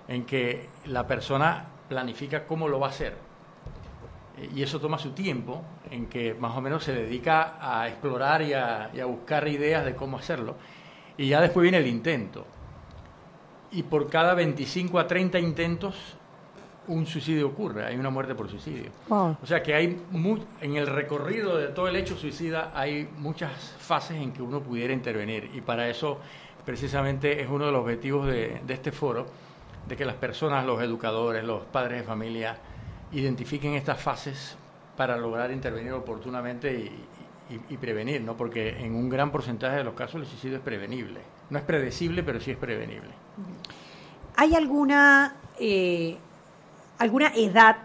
[0.07, 3.15] en que la persona planifica cómo lo va a hacer.
[4.37, 8.41] Eh, Y eso toma su tiempo, en que más o menos se dedica a explorar
[8.41, 10.55] y a, y a buscar ideas de cómo hacerlo.
[11.17, 12.45] Y ya después viene el intento.
[13.71, 16.17] Y por cada 25 a 30 intentos,
[16.87, 18.91] un suicidio ocurre, hay una muerte por suicidio.
[19.07, 19.37] Wow.
[19.41, 20.01] O sea que hay
[20.61, 24.93] en el recorrido de todo el hecho suicida hay muchas fases en que uno pudiera
[24.93, 26.19] intervenir y para eso
[26.65, 29.25] precisamente es uno de los objetivos de, de este foro,
[29.87, 32.57] de que las personas, los educadores, los padres de familia
[33.11, 34.57] identifiquen estas fases
[34.97, 38.35] para lograr intervenir oportunamente y, y- y prevenir, ¿no?
[38.37, 41.19] porque en un gran porcentaje de los casos el suicidio es prevenible.
[41.49, 43.09] No es predecible, pero sí es prevenible.
[44.35, 46.17] ¿Hay alguna, eh,
[47.03, 47.77] alguna edad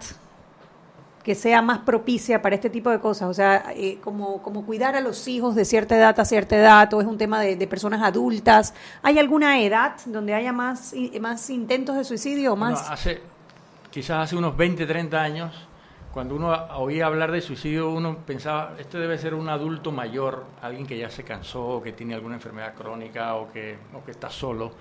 [1.22, 3.28] que sea más propicia para este tipo de cosas?
[3.28, 6.92] O sea, eh, como, como cuidar a los hijos de cierta edad a cierta edad,
[6.94, 8.72] o es un tema de, de personas adultas.
[9.02, 12.90] ¿Hay alguna edad donde haya más, más intentos de suicidio o Bueno, más?
[12.90, 13.20] hace,
[13.90, 15.68] quizás hace unos 20, 30 años,
[16.12, 20.86] cuando uno oía hablar de suicidio, uno pensaba, este debe ser un adulto mayor, alguien
[20.86, 24.30] que ya se cansó, o que tiene alguna enfermedad crónica, o que, o que está
[24.30, 24.72] solo,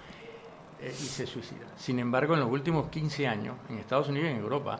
[0.81, 1.65] eh, y se suicida.
[1.75, 4.79] Sin embargo, en los últimos 15 años, en Estados Unidos y en Europa,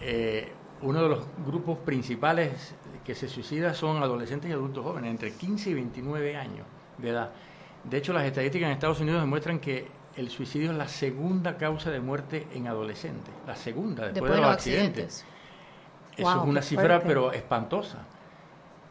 [0.00, 5.32] eh, uno de los grupos principales que se suicida son adolescentes y adultos jóvenes, entre
[5.32, 6.66] 15 y 29 años
[6.98, 7.30] de edad.
[7.84, 11.90] De hecho, las estadísticas en Estados Unidos demuestran que el suicidio es la segunda causa
[11.90, 15.24] de muerte en adolescentes, la segunda, después, de los accidentes.
[16.16, 17.06] Eso Wow, es una cifra, fuerte.
[17.06, 17.98] pero espantosa.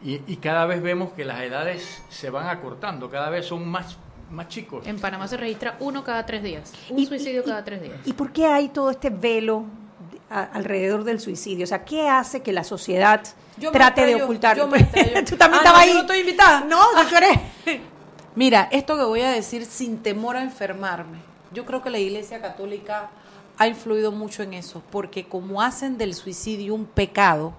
[0.01, 3.97] Y, y cada vez vemos que las edades se van acortando, cada vez son más,
[4.32, 4.86] más chicos.
[4.88, 6.74] En Panamá se registra uno cada tres días.
[6.90, 7.98] Un Y- suicidio y- cada tres días.
[8.06, 9.66] ¿Y por qué hay todo este velo
[10.30, 11.63] a- alrededor del suicidio?
[11.63, 13.22] O sea, ¿qué hace que la sociedad
[13.58, 14.70] Yo trate de ocultarlo?
[14.70, 14.72] yo.
[15.26, 15.88] Tú también Ah, estabas no, ahí.
[15.90, 16.62] yo no estoy invitada.
[16.62, 17.40] No, tú eres.
[18.36, 21.18] Mira, esto que voy a decir sin temor a enfermarme,
[21.54, 23.10] yo creo que la Iglesia Católica
[23.58, 27.54] ha influido mucho en eso, porque como hacen del suicidio un pecado,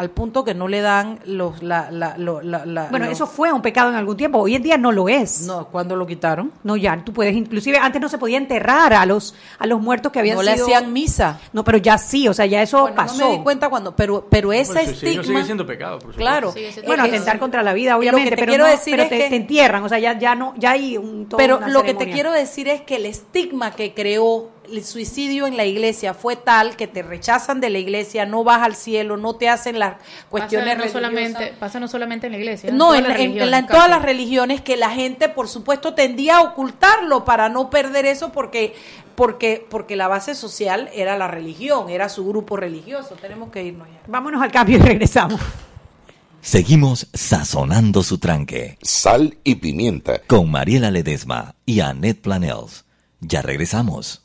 [0.00, 1.62] al punto que no le dan los...
[1.62, 4.38] La, la, lo- la- la- Bueno, los- eso fue un pecado en algún tiempo.
[4.38, 5.42] Hoy en día no lo es.
[5.42, 6.50] No, ¿cuándo lo quitaron?
[6.64, 10.10] No, ya, tú puedes, inclusive antes no se podía enterrar a los a los muertos
[10.10, 10.54] que habían No sido...
[10.56, 11.38] le hacían misa.
[11.52, 13.18] No, pero ya sí, o sea, ya eso Bueno, pasó.
[13.18, 15.38] No me di cuenta cuando, pero, pero ese Bueno, el suicidio estigma...
[15.40, 16.20] sigue siendo pecado, por supuesto.
[16.20, 16.52] Claro.
[16.52, 17.16] Sigue siendo Bueno, pecado.
[17.16, 19.08] atentar contra la vida, Y lo que obviamente, te pero, quiero no- decir pero es
[19.10, 21.82] te, que- te entierran, o sea, ya, ya no, ya hay un Pero una lo
[21.82, 26.14] que te quiero decir es que el estigma que creó el suicidio en la iglesia
[26.14, 29.78] fue tal que te rechazan de la iglesia, no vas al cielo, no te hacen
[29.78, 29.96] las
[30.28, 30.92] cuestiones pasa no religiosas.
[30.92, 33.58] solamente pasa no solamente en la iglesia No, en, todas las en- en religiones, la-
[33.58, 33.90] en todas casi.
[33.90, 38.74] las religiones que la gente, por supuesto, tendía a ocultarlo para no perder eso porque,
[39.14, 43.16] porque, porque la base social era la religión, era su grupo religioso.
[43.20, 44.00] Tenemos que irnos ya.
[44.06, 45.40] Vámonos al cambio y regresamos.
[46.42, 48.78] Seguimos sazonando su tranque.
[48.80, 50.20] Sal y pimienta.
[50.26, 52.86] Con Mariela Ledesma y Annette Planels.
[53.20, 54.22] Ya regresamos.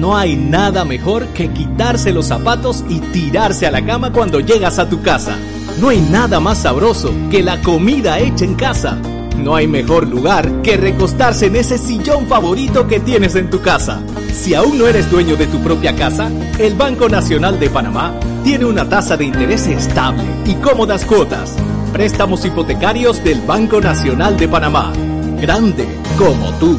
[0.00, 4.78] No hay nada mejor que quitarse los zapatos y tirarse a la cama cuando llegas
[4.78, 5.36] a tu casa.
[5.78, 8.96] No hay nada más sabroso que la comida hecha en casa.
[9.36, 14.00] No hay mejor lugar que recostarse en ese sillón favorito que tienes en tu casa.
[14.32, 18.64] Si aún no eres dueño de tu propia casa, el Banco Nacional de Panamá tiene
[18.64, 21.56] una tasa de interés estable y cómodas cuotas.
[21.92, 24.94] Préstamos hipotecarios del Banco Nacional de Panamá.
[25.42, 25.86] Grande
[26.16, 26.78] como tú.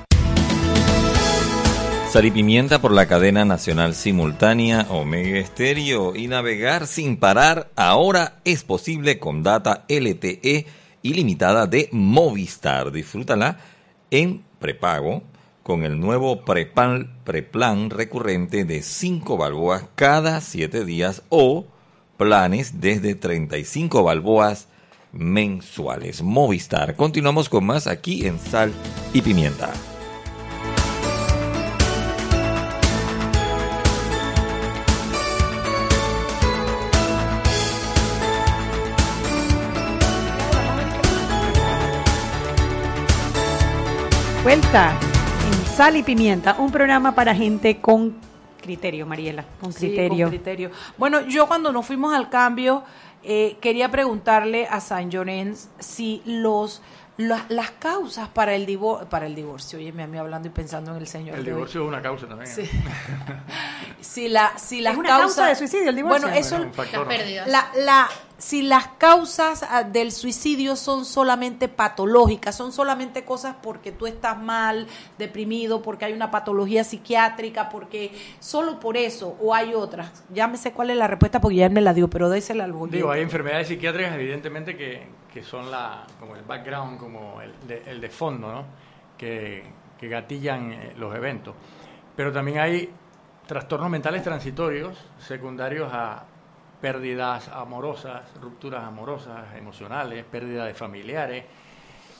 [2.11, 8.41] Sal y pimienta por la cadena nacional simultánea Omega Estéreo y navegar sin parar ahora
[8.43, 10.65] es posible con data LTE
[11.03, 12.91] ilimitada de Movistar.
[12.91, 13.59] Disfrútala
[14.09, 15.23] en prepago
[15.63, 21.65] con el nuevo preplan, recurrente de 5 balboas cada 7 días o
[22.17, 24.67] planes desde 35 balboas
[25.13, 26.23] mensuales.
[26.23, 26.97] Movistar.
[26.97, 28.73] Continuamos con más aquí en Sal
[29.13, 29.71] y Pimienta.
[44.43, 44.93] Vuelta
[45.45, 48.17] en Sal y Pimienta, un programa para gente con
[48.59, 50.25] criterio, Mariela, con Sí, criterio.
[50.25, 50.71] con criterio.
[50.97, 52.83] Bueno, yo cuando nos fuimos al cambio,
[53.23, 56.81] eh, quería preguntarle a San Llorens si los
[57.17, 60.91] la- las causas para el divorcio, para el divorcio, oye, a mí hablando y pensando
[60.91, 61.37] en el señor.
[61.37, 62.49] El divorcio es una causa también.
[62.49, 62.53] ¿eh?
[62.55, 62.69] Sí.
[64.01, 66.21] si la si las ¿Es una causas causa de suicidio el divorcio?
[66.29, 67.07] Bueno, eso Bueno, un factor.
[67.07, 67.47] Las pérdidas.
[67.47, 68.09] la, la,
[68.41, 74.41] si las causas ah, del suicidio son solamente patológicas, son solamente cosas porque tú estás
[74.41, 74.87] mal,
[75.19, 80.25] deprimido, porque hay una patología psiquiátrica, porque solo por eso, o hay otras.
[80.33, 82.71] Ya me sé cuál es la respuesta porque ya me la dio, pero désela al
[82.71, 82.97] oyente.
[82.97, 87.83] Digo, hay enfermedades psiquiátricas evidentemente que, que son la, como el background, como el de,
[87.85, 88.65] el de fondo, ¿no?
[89.19, 89.63] Que,
[89.99, 91.53] que gatillan eh, los eventos.
[92.15, 92.89] Pero también hay
[93.45, 96.25] trastornos mentales transitorios secundarios a
[96.81, 101.45] pérdidas amorosas, rupturas amorosas, emocionales, pérdida de familiares,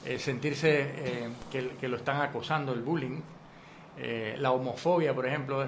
[0.06, 1.30] eh, sentirse eh,
[1.80, 3.20] que, lo están acosando, el bullying,
[3.98, 5.66] eh, la homofobia, por ejemplo.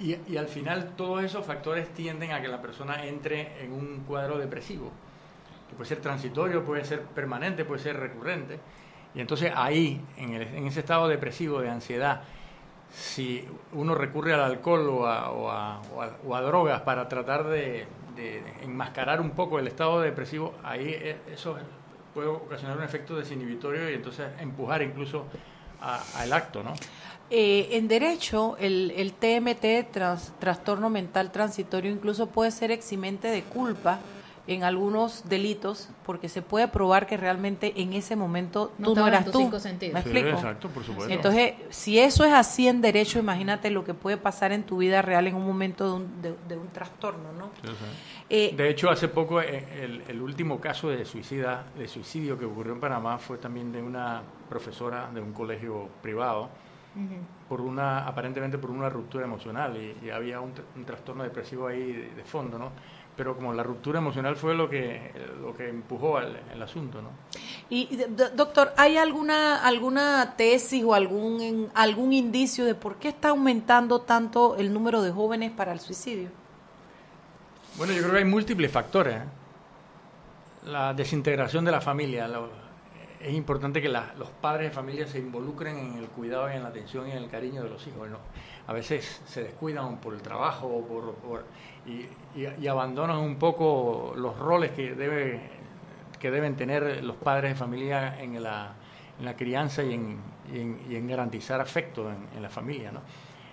[0.00, 4.04] Y, y al final todos esos factores tienden a que la persona entre en un
[4.06, 4.90] cuadro depresivo,
[5.68, 8.58] que puede ser transitorio, puede ser permanente, puede ser recurrente.
[9.14, 12.22] Y entonces ahí, en, el- en ese estado depresivo, de ansiedad,
[12.96, 15.80] si uno recurre al alcohol o a, o a-
[16.26, 17.86] o a- drogas para tratar de,
[18.62, 21.56] enmascarar un poco el estado depresivo, ahí eh, eso
[22.14, 25.24] puede ocasionar un efecto desinhibitorio y entonces empujar incluso
[26.16, 26.72] al acto, ¿no?
[27.30, 33.42] Eh, en derecho, el, el TMT, tras- trastorno mental transitorio, incluso puede ser eximente de
[33.42, 33.98] culpa
[34.46, 39.06] en algunos delitos, porque se puede probar que realmente en ese momento No tú no
[39.06, 39.38] eras tú.
[39.38, 39.94] cinco sentidos.
[39.94, 40.36] ¿Me Sí, explico?
[40.36, 41.10] exacto, por supuesto.
[41.12, 45.00] Entonces, si eso es así en derecho, imagínate lo que puede pasar en tu vida
[45.00, 47.46] real en un momento de un, de, de un trastorno, ¿no?
[47.62, 47.84] Sí, sí.
[48.28, 52.44] Eh, De hecho, hace poco eh, el, el último caso de suicida, de suicidio que
[52.44, 56.50] ocurrió en Panamá fue también de una profesora de un colegio privado
[57.48, 61.66] por una aparentemente por una ruptura emocional y, y había un, tr- un trastorno depresivo
[61.66, 62.70] ahí de, de fondo, ¿no?
[63.16, 67.10] Pero como la ruptura emocional fue lo que lo que empujó al, el asunto, ¿no?
[67.70, 72.96] Y, y, do- doctor, ¿hay alguna alguna tesis o algún en- algún indicio de por
[72.96, 76.28] qué está aumentando tanto el número de jóvenes para el suicidio?
[77.76, 79.14] Bueno, yo creo que hay múltiples factores.
[79.16, 79.24] ¿eh?
[80.66, 82.26] La desintegración de la familia.
[82.28, 82.64] lo-
[83.20, 86.62] es importante que la- los padres de familia se involucren en el cuidado y en
[86.62, 88.08] la atención y en el cariño de los hijos.
[88.10, 88.18] ¿no?
[88.66, 91.44] A veces se descuidan por el trabajo o por, por-
[91.86, 95.40] y, y- y abandonan un poco los roles que, debe,
[96.18, 98.72] que deben tener los padres de familia en la,
[99.18, 100.18] en la crianza y en,
[100.52, 102.90] y en- y en garantizar afecto en, en la familia.
[102.92, 103.00] ¿no?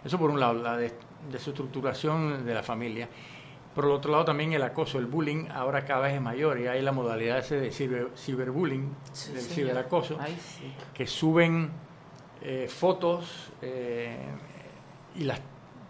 [0.03, 0.93] Eso por un lado, la des-
[1.31, 3.07] desestructuración de la familia.
[3.75, 6.67] Por el otro lado también el acoso, el bullying ahora cada vez es mayor y
[6.67, 10.73] hay la modalidad ese de ciber, ciberbullying, Sí, del ciberacoso, Ay, sí.
[10.93, 11.69] que suben
[12.41, 14.17] eh, fotos eh,
[15.15, 15.39] y las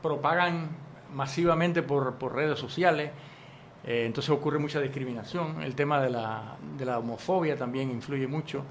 [0.03, 0.69] propagan
[1.13, 3.11] masivamente por, por redes sociales.
[3.83, 5.61] Eh, entonces ocurre mucha discriminación.
[5.63, 8.63] El tema de la, de la homofobia también influye mucho.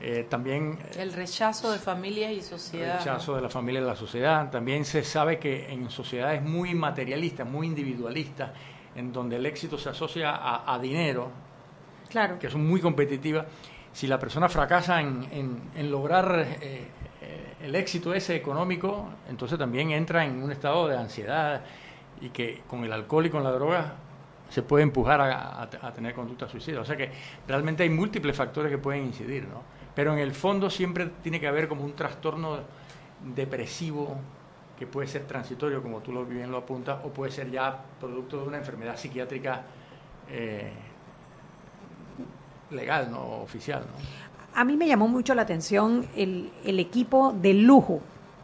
[0.00, 2.98] Eh, también El rechazo de familias y el sociedad.
[2.98, 4.48] rechazo de la familia y la sociedad.
[4.50, 8.50] También se sabe que en sociedades muy materialistas, muy individualistas,
[8.94, 11.30] en donde el éxito se asocia a, a dinero,
[12.08, 12.38] Claro.
[12.38, 13.46] que son muy competitivas,
[13.92, 16.86] si la persona fracasa en, en- en lograr eh, eh,
[17.62, 21.62] el éxito ese económico, entonces también entra en un estado de ansiedad
[22.20, 23.94] y que con el alcohol y con la droga
[24.48, 26.80] se puede empujar a, tener conducta suicida.
[26.80, 27.10] O sea que
[27.46, 29.62] realmente hay múltiples factores que pueden incidir, ¿no?
[29.94, 32.60] Pero en el fondo siempre tiene que haber como un trastorno
[33.34, 34.16] depresivo
[34.78, 38.46] que puede ser transitorio, como tú bien lo apuntas, o puede ser ya producto de
[38.46, 39.62] una enfermedad psiquiátrica
[40.30, 40.70] eh,
[42.70, 43.82] legal, no oficial.
[43.82, 44.27] ¿no?
[44.58, 48.00] A mí me llamó mucho la atención el, el equipo de lujo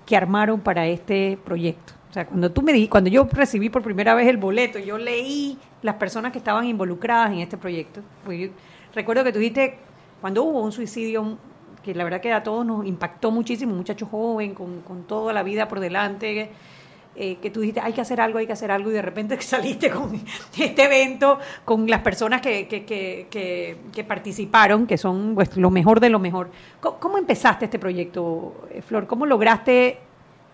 [0.06, 1.92] que armaron para este proyecto.
[2.08, 4.96] O sea, cuando tú me di, cuando yo recibí por primera vez el boleto, yo
[4.96, 8.00] leí las personas que estaban involucradas en este proyecto.
[8.24, 8.48] Pues
[8.94, 9.76] recuerdo que tú dijiste,
[10.20, 11.36] cuando hubo un suicidio,
[11.82, 15.32] que la verdad que a todos nos impactó muchísimo, un muchacho joven, con, con toda
[15.32, 16.52] la vida por delante,
[17.16, 19.40] eh, que tú dijiste, hay que hacer algo, hay que hacer algo, y de repente
[19.40, 20.20] saliste con
[20.58, 26.10] este evento, con las personas que, que, que, participaron, que son pues, lo mejor de
[26.10, 26.50] lo mejor.
[26.80, 29.06] ¿Cómo, cómo empezaste este proyecto, eh, Flor?
[29.06, 29.98] ¿Cómo lograste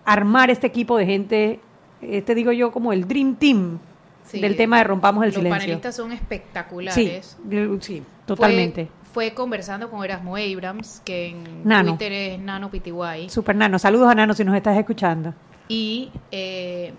[0.05, 1.59] armar este equipo de gente,
[2.01, 3.79] este digo yo, como el Dream Team
[4.23, 5.59] Sí, del tema de Rompamos el Los Silencio?
[5.59, 7.37] panelistas son Sí, espectaculares.
[7.81, 8.87] sí, Fue- totalmente.
[9.13, 11.97] Fue, conversando con Erasmo Abrams, que en Nano.
[11.97, 13.29] Twitter es Nano PTY.
[13.29, 13.77] Super Nano.
[13.77, 15.33] Saludos a Nano si nos estás escuchando.
[15.71, 16.93] Y, eh,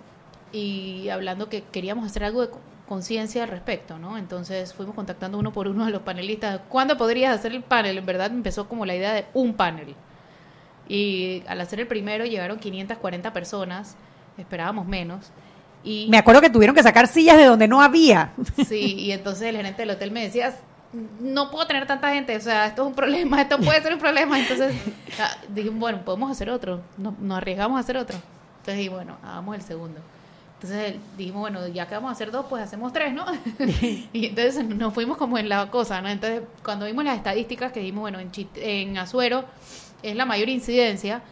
[0.52, 4.16] y hablando que queríamos hacer algo de co- conciencia al respecto, ¿no?
[4.18, 6.60] Entonces fuimos contactando uno por uno a los panelistas.
[6.68, 7.98] ¿Cuándo podrías hacer el panel?
[7.98, 9.94] En verdad empezó como la idea de un panel.
[10.88, 13.96] Y al hacer el primero llegaron 540 personas,
[14.36, 15.30] esperábamos menos.
[15.84, 18.32] Y Me acuerdo que tuvieron que sacar sillas de donde no había.
[18.66, 20.54] Sí, y entonces el gerente del hotel me decía,
[21.20, 23.98] no puedo tener tanta gente, o sea, esto es un problema, esto puede ser un
[24.00, 24.38] problema.
[24.38, 24.74] Entonces
[25.20, 28.18] ah, dije, bueno, podemos hacer otro, no- nos arriesgamos a hacer otro.
[28.62, 30.00] Entonces dije, bueno, hagamos el segundo.
[30.54, 33.26] Entonces dijimos, bueno, ya que vamos a hacer dos, pues hacemos tres, ¿no?
[34.12, 36.08] y entonces nos fuimos como en la cosa, ¿no?
[36.08, 39.44] Entonces, cuando vimos las estadísticas que dijimos, bueno, en, en Azuero
[40.04, 41.22] es la mayor incidencia,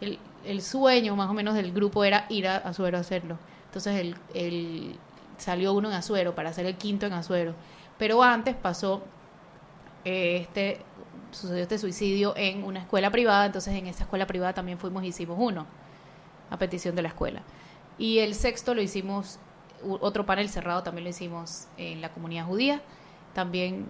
[0.00, 3.38] el, el, sueño más o menos del grupo era ir a Azuero a hacerlo.
[3.66, 4.96] Entonces, el, el,
[5.36, 7.54] salió uno en Azuero para hacer el quinto en Azuero.
[7.96, 9.04] Pero antes pasó
[10.04, 10.80] eh, este
[11.30, 15.08] sucedió este suicidio en una escuela privada, entonces en esa escuela privada también fuimos y
[15.08, 15.66] hicimos uno,
[16.50, 17.42] a petición de la escuela.
[17.98, 19.38] Y el sexto lo hicimos,
[19.82, 22.82] otro panel cerrado también lo hicimos en la comunidad judía,
[23.34, 23.86] también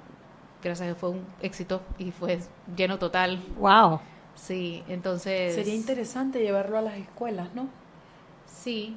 [0.62, 2.40] gracias a Dios fue un éxito y fue
[2.76, 3.42] lleno total.
[3.58, 4.00] ¡Wow!
[4.34, 5.54] Sí, entonces...
[5.54, 7.68] Sería interesante llevarlo a las escuelas, ¿no?
[8.46, 8.96] Sí,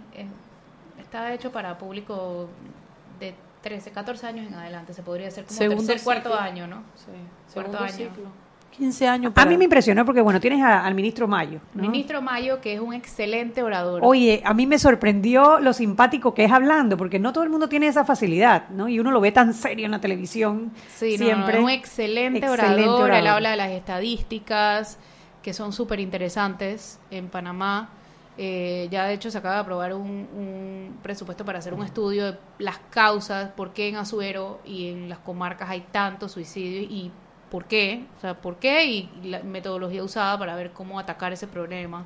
[1.00, 2.50] está hecho para público
[3.20, 6.84] de 13, 14 años en adelante, se podría hacer como Segundo tercer, cuarto año, ¿no?
[6.96, 7.12] Sí,
[7.54, 7.94] cuarto año.
[7.94, 8.43] Ciclo.
[8.78, 9.34] 15 años.
[9.36, 11.60] A mí me impresionó porque, bueno, tienes al ministro Mayo.
[11.74, 14.02] Ministro Mayo, que es un excelente orador.
[14.04, 17.70] Oye, a mí me sorprendió lo simpático que es hablando, porque no todo el mundo
[17.70, 18.90] tiene esa facilidad, ¿no?
[18.90, 20.72] Y uno lo ve tan serio en la televisión.
[20.96, 21.58] Sí, siempre.
[21.58, 23.12] es un excelente, orador.
[23.12, 24.98] Él habla de las estadísticas,
[25.42, 27.90] que son súper interesantes en Panamá.
[28.36, 32.38] Eh, ya de hecho se acaba de aprobar un, presupuesto para hacer un estudio de
[32.58, 37.12] las causas, por qué en Azuero y en las comarcas hay tantos suicidios y
[37.54, 41.46] por qué, o sea, por qué y la metodología usada para ver cómo atacar ese
[41.46, 42.04] problema.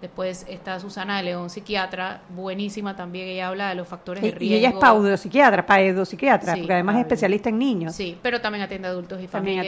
[0.00, 3.26] Después está Susana de León, psiquiatra, buenísima también.
[3.26, 4.54] Ella habla de los factores de riesgo.
[4.54, 7.96] Y ella es paudopsiquiatra, paedopsiquiatra, porque además es especialista en niños.
[7.96, 9.66] Sí, pero también atiende adultos y familias.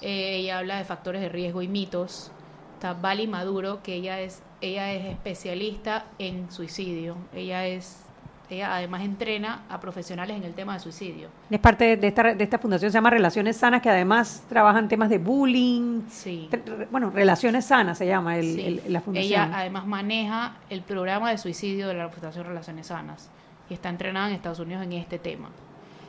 [0.00, 2.30] Eh, ella habla de factores de riesgo y mitos.
[2.74, 7.16] Está Bali Maduro, que ella es ella es especialista en suicidio.
[7.34, 8.04] Ella es
[8.50, 11.28] ella además entrena a profesionales en el tema de suicidio.
[11.50, 15.08] Es parte de esta, de esta fundación, se llama Relaciones Sanas, que además trabajan temas
[15.08, 16.02] de bullying.
[16.10, 16.48] Sí.
[16.90, 19.32] Bueno, Relaciones Sanas se llama el, la fundación.
[19.32, 23.30] Ella además maneja el programa de suicidio de la Fundación Relaciones Sanas
[23.70, 25.48] y está entrenada en Estados Unidos en este tema.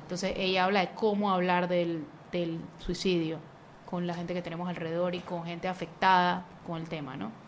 [0.01, 3.39] Entonces ella habla de cómo hablar del, del suicidio
[3.85, 7.44] con la gente que tenemos alrededor y con gente afectada con el tema, ¿no?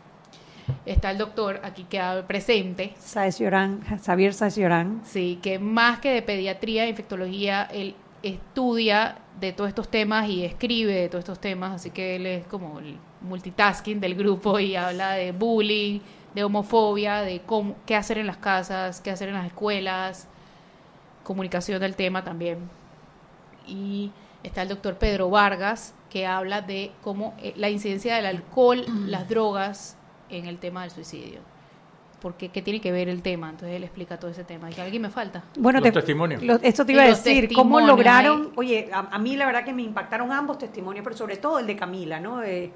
[0.85, 2.93] Está el doctor aquí que presente.
[2.99, 3.37] Saez
[4.03, 5.01] Xavier Saez Llorán.
[5.05, 10.43] Sí, que más que de pediatría e infectología, él estudia de todos estos temas y
[10.43, 14.75] escribe de todos estos temas, así que él es como el multitasking del grupo y
[14.75, 15.99] habla de bullying,
[16.33, 20.27] de homofobia, de cómo, qué hacer en las casas, qué hacer en las escuelas,
[21.23, 22.57] comunicación del tema también.
[23.67, 24.11] Y
[24.43, 29.27] está el doctor Pedro Vargas, que habla de cómo eh, la incidencia del alcohol, las
[29.27, 29.96] drogas
[30.29, 31.39] en el tema del suicidio.
[32.21, 33.49] Porque, ¿qué tiene que ver el tema?
[33.49, 34.71] Entonces él explica todo ese tema.
[34.71, 35.43] ¿Y que alguien me falta?
[35.57, 36.41] Bueno, los testimonios.
[36.63, 38.51] esto te iba a decir, ¿cómo lograron?
[38.55, 41.75] Oye, a, mí la verdad que me impactaron ambos testimonios, pero sobre todo el de
[41.75, 42.41] Camila, ¿no?
[42.43, 42.71] Eh,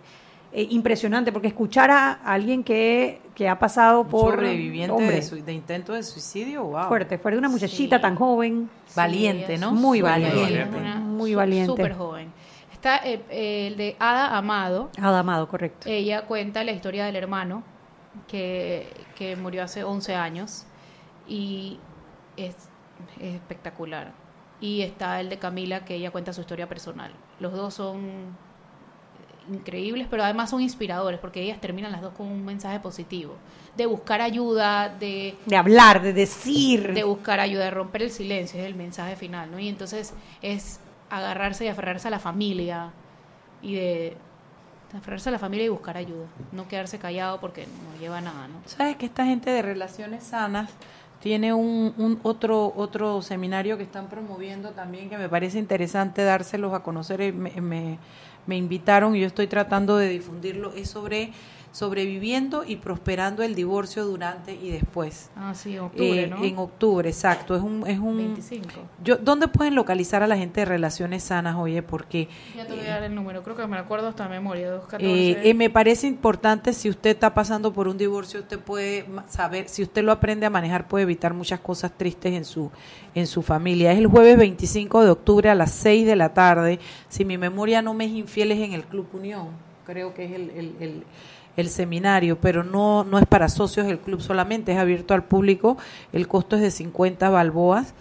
[0.53, 4.35] eh, impresionante, porque escuchar a alguien que, que ha pasado por...
[4.35, 6.89] Sobreviviente de, de, intento de suicidio, wow.
[6.89, 8.69] Fuerte, fuerte, una muchachita tan joven.
[8.93, 9.71] Valiente, ¿no?
[9.71, 10.65] Muy valiente.
[10.99, 11.71] Muy valiente.
[11.71, 12.20] Súper joven.
[12.81, 14.89] Está eh, el de Ada Amado.
[14.99, 15.87] Ada Amado, correcto.
[15.87, 17.61] Ella cuenta la historia del hermano
[18.27, 20.65] que, que murió hace 11 años
[21.27, 21.77] y
[22.37, 22.55] es,
[23.19, 24.13] espectacular.
[24.59, 27.11] Y está el de Camila, que ella cuenta su historia personal.
[27.39, 28.35] Los dos son
[29.47, 33.35] increíbles, pero además son inspiradores, porque ellas terminan las dos con un mensaje positivo,
[33.77, 35.37] de buscar ayuda, de...
[35.45, 36.93] De hablar, de decir.
[36.93, 39.59] De buscar ayuda, de romper el silencio, es el mensaje final, ¿no?
[39.59, 40.79] Y entonces es
[41.11, 42.91] agarrarse y aferrarse a la familia
[43.61, 44.17] y de
[44.97, 48.55] aferrarse a la familia y buscar ayuda, no quedarse callado porque no lleva nada, ¿no?
[48.65, 50.71] Sabes que esta gente de relaciones sanas
[51.21, 56.81] tiene un, otro otro seminario que están promoviendo también que me parece interesante dárselos a
[56.81, 57.99] conocer, me, me,
[58.47, 61.31] me invitaron y yo estoy tratando de difundirlo, es sobre
[61.71, 65.29] sobreviviendo y prosperando el divorcio durante y después.
[65.35, 67.55] Ah, sí, en octubre, eh, En octubre, exacto.
[67.55, 68.67] Es un, es un 25.
[69.03, 71.81] Yo, ¿Dónde pueden localizar a la gente de relaciones sanas, oye?
[71.81, 72.27] Porque...
[72.55, 75.31] Ya te voy a dar el número, creo que me acuerdo hasta memoria, 214.
[75.31, 79.69] Eh, eh, me parece importante, si usted está pasando por un divorcio, usted puede saber,
[79.69, 82.69] si usted lo aprende a manejar, puede evitar muchas cosas tristes en su,
[83.15, 83.93] en su familia.
[83.93, 86.79] Es el jueves 25 de octubre a las 6 de la tarde.
[87.07, 89.49] Si mi memoria no me es infiel, es en el Club Unión.
[89.85, 91.03] Creo que es el, el el
[91.69, 95.77] seminario, pero no, no es para socios del club solamente, es abierto al público,
[96.13, 97.93] el costo es de 50 balboas.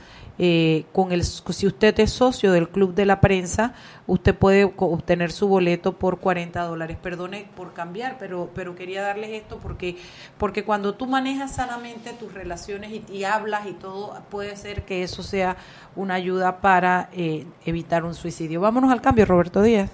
[0.42, 3.74] Eh, con el, si usted es socio del Club de la Prensa,
[4.06, 6.96] usted puede obtener su boleto por 40 dólares.
[6.96, 9.98] Perdone por cambiar, pero, pero quería darles esto porque,
[10.38, 15.22] porque cuando tú manejas sanamente tus relaciones y, hablas y todo, puede ser que eso
[15.22, 15.58] sea
[15.94, 18.62] una ayuda para eh, evitar un suicidio.
[18.62, 19.90] Vámonos al cambio, Roberto Díaz.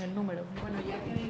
[0.00, 0.44] El número.
[0.62, 1.29] Bueno, ya que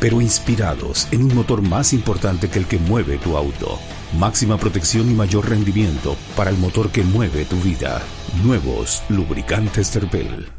[0.00, 3.78] pero inspirados en un motor más importante que el que mueve tu auto.
[4.18, 8.02] Máxima protección y mayor rendimiento para el motor que mueve tu vida.
[8.42, 10.50] Nuevos lubricantes Terpel.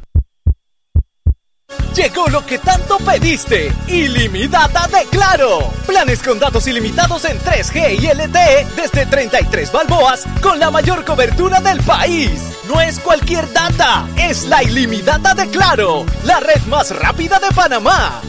[1.95, 3.71] Llegó lo que tanto pediste.
[3.87, 5.71] Ilimitada de Claro.
[5.85, 11.59] Planes con datos ilimitados en 3G y LTE desde 33 balboas con la mayor cobertura
[11.59, 12.31] del país.
[12.69, 18.21] No es cualquier data, es la ilimitada de Claro, la red más rápida de Panamá.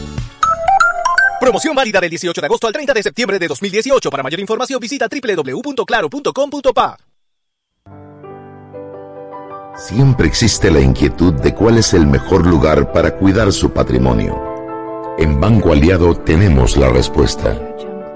[1.43, 4.09] Promoción válida del 18 de agosto al 30 de septiembre de 2018.
[4.09, 6.97] Para mayor información visita www.claro.com.pa.
[9.75, 14.41] Siempre existe la inquietud de cuál es el mejor lugar para cuidar su patrimonio.
[15.17, 17.59] En Banco Aliado tenemos la respuesta.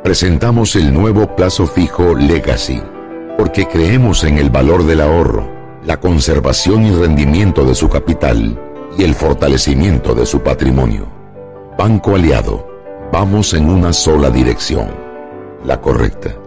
[0.05, 2.81] Presentamos el nuevo plazo fijo Legacy,
[3.37, 5.51] porque creemos en el valor del ahorro,
[5.83, 8.57] la conservación y rendimiento de su capital
[8.97, 11.11] y el fortalecimiento de su patrimonio.
[11.77, 12.66] Banco Aliado,
[13.11, 14.89] vamos en una sola dirección,
[15.65, 16.46] la correcta.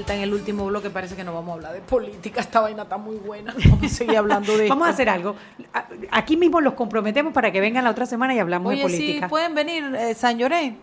[0.00, 0.88] Vuelta en el último bloque.
[0.90, 2.40] Parece que no vamos a hablar de política.
[2.40, 3.54] Esta vaina está muy buena.
[3.68, 5.36] Vamos a seguir hablando de Vamos a hacer algo.
[6.10, 8.96] Aquí mismo los comprometemos para que vengan la otra semana y hablamos Oye, de sí,
[8.96, 9.28] política.
[9.28, 10.74] pueden venir, eh, San Lloré.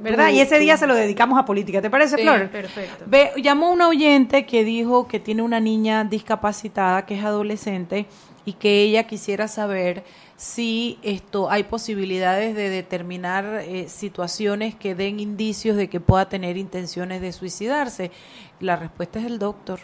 [0.00, 0.28] ¿Verdad?
[0.28, 1.82] Tú- y ese tú- día se lo dedicamos a política.
[1.82, 2.48] ¿Te parece, Sí, Flor?
[2.50, 3.04] Perfecto.
[3.06, 8.06] Ve, llamó una oyente que dijo que tiene una niña discapacitada que es adolescente
[8.44, 10.04] y que ella quisiera saber
[10.38, 16.56] si esto hay posibilidades de determinar eh, situaciones que den indicios de que pueda tener
[16.56, 18.12] intenciones de suicidarse.
[18.60, 19.80] La respuesta es el doctor.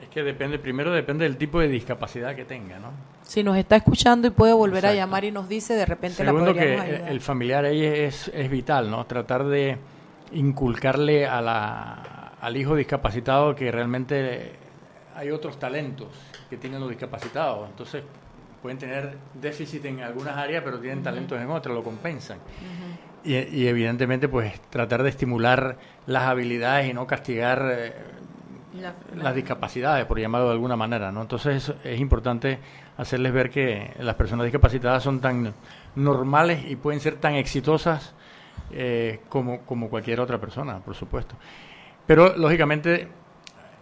[0.00, 2.92] Es que depende, primero depende del tipo de discapacidad que tenga, ¿no?
[3.24, 6.46] Si nos está escuchando y puede volver a llamar y nos dice, de repente Segundo
[6.46, 7.10] la que podríamos ayudar.
[7.10, 9.04] el familiar ahí es, es vital, ¿no?
[9.04, 9.78] Tratar de
[10.32, 14.52] inculcarle a la, al hijo discapacitado que realmente
[15.16, 16.08] hay otros talentos
[16.48, 17.68] que tienen los discapacitados.
[17.68, 18.04] Entonces
[18.64, 22.38] pueden tener déficit en algunas áreas, pero tienen talentos en otras, lo compensan.
[23.22, 27.92] y, y evidentemente pues tratar de estimular las habilidades y no castigar eh,
[28.80, 31.20] La- las discapacidades, por llamarlo de alguna manera, ¿no?
[31.20, 32.58] Entonces es, es importante
[32.96, 35.52] hacerles ver que las personas discapacitadas son tan
[35.94, 38.14] normales y pueden ser tan exitosas
[38.72, 41.34] eh, como, como cualquier otra persona, por supuesto.
[42.06, 43.08] Pero lógicamente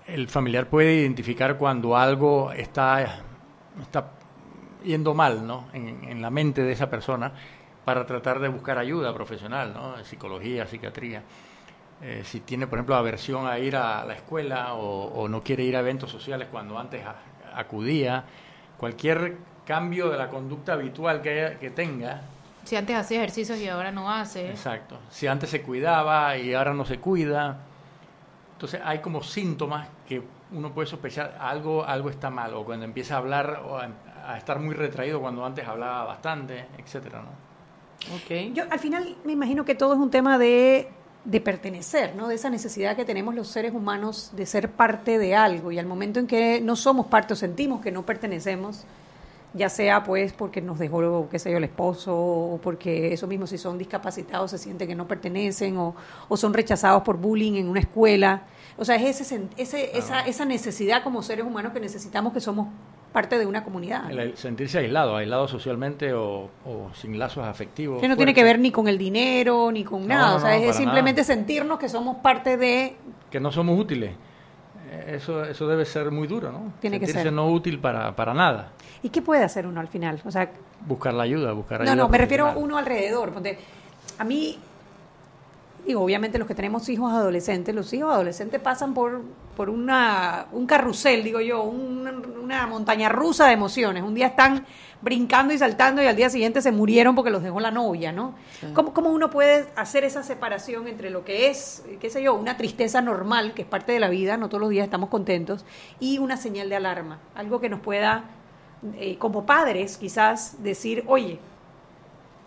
[0.08, 3.20] el familiar puede identificar cuando algo está,
[3.80, 4.10] está
[4.84, 5.66] yendo mal, ¿no?
[5.72, 7.32] En, en la mente de esa persona
[7.84, 10.02] para tratar de buscar ayuda profesional, ¿no?
[10.04, 11.22] Psicología, psiquiatría.
[12.02, 15.62] Eh, si tiene, por ejemplo, aversión a ir a la escuela o, o no quiere
[15.64, 17.16] ir a eventos sociales cuando antes a-
[17.58, 18.24] acudía,
[18.78, 22.22] cualquier cambio de la conducta habitual que, que tenga,
[22.64, 24.50] Si antes hacía ejercicios y ahora no hace.
[24.50, 27.58] exacto, si antes se cuidaba y ahora no se cuida,
[28.54, 30.22] entonces hay como síntomas que
[30.52, 33.88] uno puede sospechar algo, algo está mal, o cuando empieza a hablar o a,
[34.24, 37.52] a estar muy retraído cuando antes hablaba bastante, etcétera, ¿no?
[38.16, 38.54] Ok.
[38.54, 40.88] Yo al final me imagino que todo es un tema de,
[41.24, 42.28] de pertenecer, ¿no?
[42.28, 45.86] De esa necesidad que tenemos los seres humanos de ser parte de algo y al
[45.86, 48.84] momento en que no somos parte o sentimos que no pertenecemos,
[49.54, 53.46] ya sea pues porque nos dejó, qué sé yo, el esposo o porque eso mismo
[53.46, 55.94] si son discapacitados se sienten que no pertenecen o,
[56.28, 58.42] o son rechazados por bullying en una escuela.
[58.78, 62.68] O sea, es ese, ese, esa, esa necesidad como seres humanos que necesitamos que somos
[63.12, 64.10] parte de una comunidad.
[64.10, 66.50] El sentirse aislado, aislado socialmente o,
[66.94, 68.00] sin lazos afectivos.
[68.00, 70.36] Que no tiene que ver ni con el dinero, ni con nada.
[70.36, 72.96] o sea, es simplemente sentirnos que somos parte de...
[73.30, 74.12] Que no somos útiles.
[74.90, 76.72] Eh, eso, eso debe ser muy duro, ¿no?
[76.80, 77.32] Tiene Sentirse que ser.
[77.32, 78.72] no útil para, para nada.
[79.02, 80.20] ¿Y qué puede hacer uno al final?
[80.24, 80.50] O sea,
[80.86, 81.94] buscar la ayuda, buscar ayuda.
[81.94, 83.32] No, no, me refiero a uno alrededor.
[83.32, 83.58] Porque
[84.18, 84.58] a mí
[85.86, 89.22] digo, obviamente los que tenemos hijos adolescentes, los hijos adolescentes pasan por,
[89.56, 94.02] por una, un carrusel, digo yo, una montaña rusa de emociones.
[94.02, 94.66] Un día están
[95.02, 98.34] brincando y saltando y al día siguiente se murieron porque los dejó la novia, ¿no?
[98.72, 102.56] ¿Cómo, ¿Cómo, uno puede hacer esa separación entre lo que es, qué sé yo, una
[102.56, 105.64] tristeza normal, que es parte de la vida, no todos los días estamos contentos,
[105.98, 107.18] y una señal de alarma?
[107.34, 108.24] Algo que nos pueda,
[108.96, 111.40] eh, como padres, quizás decir, oye,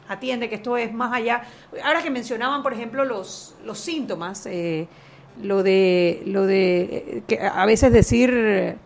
[0.08, 1.44] atiende, que esto es más allá.
[1.84, 4.88] Ahora que mencionaban, por ejemplo, los, los síntomas, eh,
[5.42, 8.78] lo de, lo de eh, que a veces decir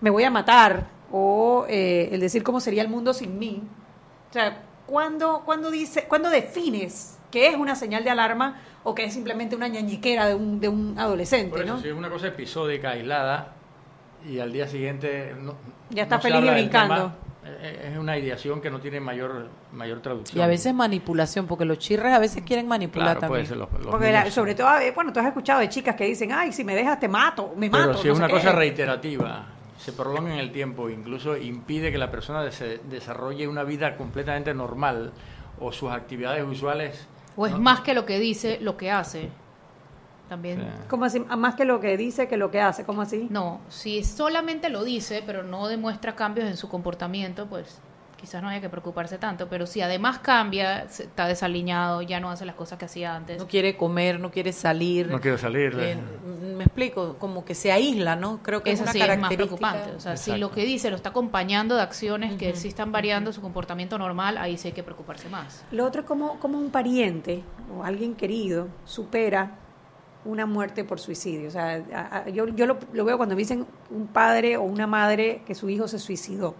[0.00, 3.62] me voy a matar o eh, el decir cómo sería el mundo sin mí.
[4.30, 9.04] O sea, ¿cuándo, cuando dice, ¿cuándo defines que es una señal de alarma o que
[9.04, 11.64] es simplemente una ñañiquera de un, de un adolescente?
[11.80, 13.54] Si es una cosa episódica, aislada,
[14.28, 15.34] y al día siguiente
[15.90, 17.06] ya está feliz y brincando.
[17.06, 20.38] Eh, es una ideación que no tiene mayor mayor traducción.
[20.38, 23.46] Y a veces manipulación, porque los chirres a veces quieren manipular también.
[23.90, 26.74] porque sobre todo, eh, bueno, tú has escuchado de chicas que dicen, ay, si me
[26.74, 27.88] dejas te mato, me mato.
[27.88, 32.10] Pero si es una cosa reiterativa, se prolonga en el tiempo, incluso impide que la
[32.10, 35.12] persona se desarrolle una vida completamente normal
[35.58, 37.08] o sus actividades usuales.
[37.36, 39.30] O es más que lo que dice, lo que hace
[40.32, 40.66] también.
[40.88, 41.20] ¿Cómo así?
[41.20, 43.26] Más que lo que dice que lo que hace, ¿cómo así?
[43.28, 47.82] No, si solamente lo dice, pero no demuestra cambios en su comportamiento, pues
[48.18, 52.46] quizás no haya que preocuparse tanto, pero si además cambia, está desaliñado, ya no hace
[52.46, 53.36] las cosas que hacía antes.
[53.36, 55.08] No quiere comer, no quiere salir.
[55.08, 55.76] No quiere salir.
[55.78, 55.98] Eh,
[56.56, 58.40] me explico, como que se aísla, ¿no?
[58.42, 59.20] Creo que es una característica.
[59.20, 59.96] más preocupante.
[59.96, 63.32] O sea, si lo que dice lo está acompañando de acciones que sí están variando
[63.32, 65.64] su comportamiento normal, ahí sí hay que preocuparse más.
[65.72, 67.42] Lo otro es como, como un pariente
[67.76, 69.58] o alguien querido supera
[70.24, 71.48] una muerte por suicidio.
[71.48, 75.54] O sea, yo, yo lo, veo cuando me dicen un padre o una madre que
[75.54, 76.54] su hijo se suicidó.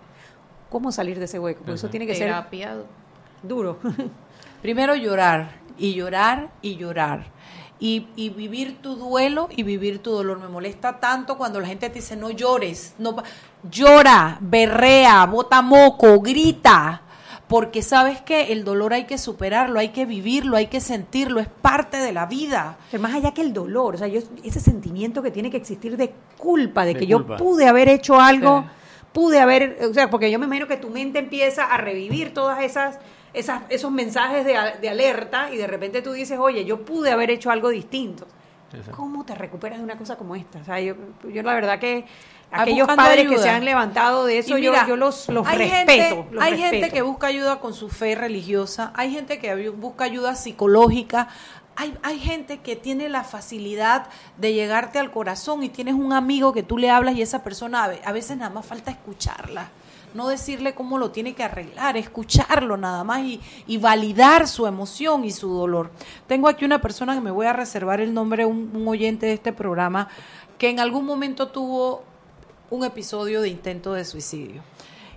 [0.70, 1.60] ¿Cómo salir de ese hueco?
[1.60, 2.74] Porque eso tiene que Terapia.
[2.74, 2.84] ser
[3.42, 3.78] duro.
[4.62, 7.26] Primero llorar y llorar y llorar.
[7.78, 10.38] Y, y, vivir tu duelo y vivir tu dolor.
[10.38, 13.16] Me molesta tanto cuando la gente te dice no llores, no
[13.68, 17.01] llora, berrea, bota moco, grita
[17.52, 21.48] porque sabes que el dolor hay que superarlo, hay que vivirlo, hay que sentirlo, es
[21.48, 22.78] parte de la vida.
[22.90, 25.98] Pero más allá que el dolor, o sea, yo, ese sentimiento que tiene que existir
[25.98, 28.64] de culpa, de, que yo pude haber hecho algo,
[29.12, 32.62] pude haber, o sea, porque yo me imagino que tu mente empieza a revivir todas
[32.62, 32.98] esas,
[33.34, 37.30] esas esos mensajes de, de alerta y de repente tú dices, oye, yo pude haber
[37.30, 38.26] hecho algo distinto.
[38.92, 40.58] ¿Cómo te recuperas de una cosa como esta?
[40.58, 40.94] O sea, yo,
[41.30, 42.06] yo la verdad que
[42.52, 46.24] aquellos padres que se han levantado de eso, yo, yo, los, los hay respeto.
[46.24, 50.34] Gente, hay gente que busca ayuda con su fe religiosa, hay gente que busca ayuda
[50.34, 51.28] psicológica,
[51.74, 56.52] hay, hay, gente que tiene la facilidad de llegarte al corazón y tienes un amigo
[56.52, 59.70] que tú le hablas y esa persona a veces nada más falta escucharla.
[60.12, 65.24] No decirle cómo lo tiene que arreglar, escucharlo nada más y, y validar su emoción
[65.24, 65.90] y su dolor.
[66.26, 69.32] Tengo aquí una persona que me voy a reservar el nombre, un, un oyente de
[69.32, 70.08] este programa,
[70.58, 72.04] que en algún momento tuvo
[72.72, 74.62] un episodio de intento de suicidio.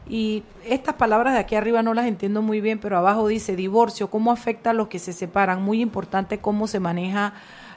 [0.09, 4.09] Y estas palabras de aquí arriba no las entiendo muy bien, pero abajo dice divorcio,
[4.09, 5.63] cómo afecta a los que se separan.
[5.63, 7.33] Muy importante cómo se maneja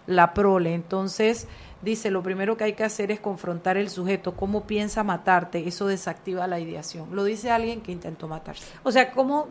[0.09, 0.74] la prole.
[0.74, 1.47] Entonces,
[1.81, 5.87] dice, lo primero que hay que hacer es confrontar el sujeto, cómo piensa matarte, eso
[5.87, 7.14] desactiva la ideación.
[7.14, 8.66] Lo dice alguien que intentó matarse.
[8.83, 9.47] O sea, ¿cómo?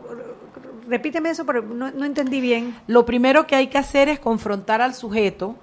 [0.86, 2.76] Repíteme eso, pero no, no entendí bien.
[2.86, 5.56] Lo primero que hay que hacer es confrontar al sujeto,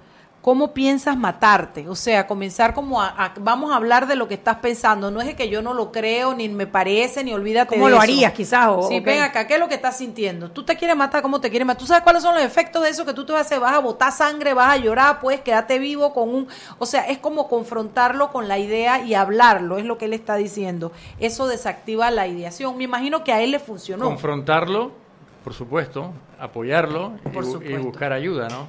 [0.46, 1.88] ¿Cómo piensas matarte?
[1.88, 5.10] O sea, comenzar como a, vamos a hablar de lo que estás pensando.
[5.10, 8.32] No es que yo no lo creo, ni me parece, ni olvídate ¿Cómo lo harías
[8.32, 8.68] quizás?
[8.68, 10.52] O, sí, ven acá, ¿qué es lo que estás sintiendo?
[10.52, 11.80] Tú te quieres matar, ¿cómo te quieres matar?
[11.80, 13.58] ¿Tú sabes cuáles son los efectos de eso que tú te vas a hacer?
[13.58, 16.46] Vas a botar sangre, vas a llorar, puedes quedarte vivo con un...
[16.78, 20.36] O sea, es como confrontarlo con la idea y hablarlo, es lo que él está
[20.36, 20.92] diciendo.
[21.18, 22.76] Eso desactiva la ideación.
[22.76, 24.04] Me imagino que a él le funcionó.
[24.04, 24.92] Confrontarlo,
[25.42, 27.14] por supuesto, apoyarlo
[27.64, 28.68] y, y buscar ayuda, ¿no?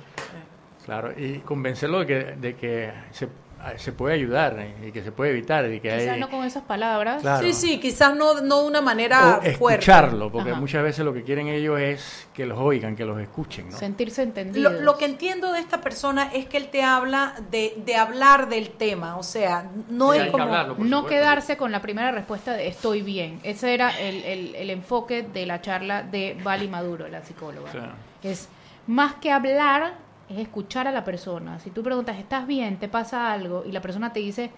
[0.87, 3.27] Claro, y convencerlo de que, de que se,
[3.75, 5.65] se puede ayudar y que se puede evitar.
[5.69, 7.21] Y que quizás no con esas palabras.
[7.41, 11.23] Sí, sí, quizás no, no de una manera o Escucharlo, porque muchas veces lo que
[11.23, 13.69] quieren ellos es que los oigan, que los escuchen.
[13.69, 13.77] ¿no?
[13.77, 14.79] Sentirse entendidos.
[14.79, 18.69] Lo, que entiendo de esta persona es que él te habla de, de hablar del
[18.69, 20.45] tema, o sea, no es como...
[20.77, 23.41] no quedarse con la primera respuesta de estoy bien.
[23.43, 27.97] Ese era el, el, el enfoque de la charla de Vali Maduro, la psicóloga.
[28.23, 28.47] Es
[28.87, 31.59] más que hablar es escuchar a la persona.
[31.59, 32.77] Si tú preguntas, ¿estás bien?
[32.77, 33.63] ¿Te pasa algo?
[33.65, 34.51] Y la persona te dice,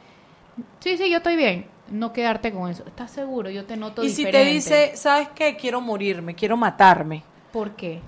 [0.79, 1.67] Sí, sí, yo estoy bien.
[1.89, 2.83] No quedarte con eso.
[2.85, 3.49] ¿Estás seguro?
[3.49, 4.45] Yo te noto Y si diferente.
[4.47, 5.55] te dice, ¿sabes qué?
[5.55, 7.23] Quiero morirme, quiero matarme.
[7.53, 8.01] ¿Por qué?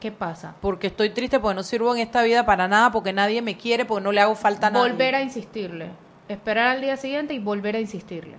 [0.00, 0.54] ¿Qué pasa?
[0.60, 3.84] Porque estoy triste, porque no sirvo en esta vida para nada, porque nadie me quiere,
[3.86, 4.90] porque no le hago falta a nadie.
[4.92, 5.90] Volver a insistirle.
[6.28, 8.36] Esperar al día siguiente y volver a insistirle.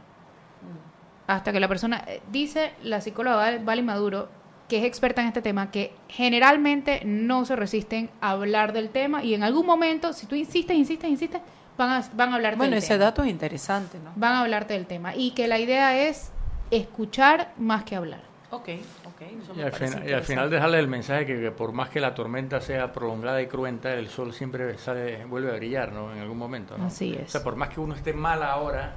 [1.28, 2.03] Hasta que la persona...
[2.07, 4.30] eh, Dice la psicóloga Val- Vali Maduro,
[4.72, 9.22] que es experta en este tema, que generalmente no se resisten a hablar del tema
[9.22, 11.41] y en algún momento, si tú insistes, insistes, insistes,
[11.78, 13.03] van a, van a hablarte Bueno, del ese tema.
[13.03, 14.13] dato es interesante, ¿no?
[14.15, 15.13] Van a hablarte del tema.
[15.13, 16.32] Y que la idea es
[16.72, 18.22] escuchar más que hablar.
[18.51, 18.69] Ok,
[19.05, 19.22] ok.
[19.43, 20.55] eso Y me al, final, y al final interesante.
[20.55, 24.07] dejarle el mensaje que, que por más que la tormenta sea prolongada y cruenta, el
[24.07, 26.13] sol siempre sale, vuelve a brillar, ¿no?
[26.13, 26.86] En algún momento, ¿no?
[26.86, 27.30] Así O es.
[27.32, 28.93] sea, por más que uno esté mal ahora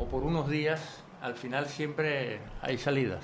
[0.00, 3.22] o por unos días, al final siempre hay salidas.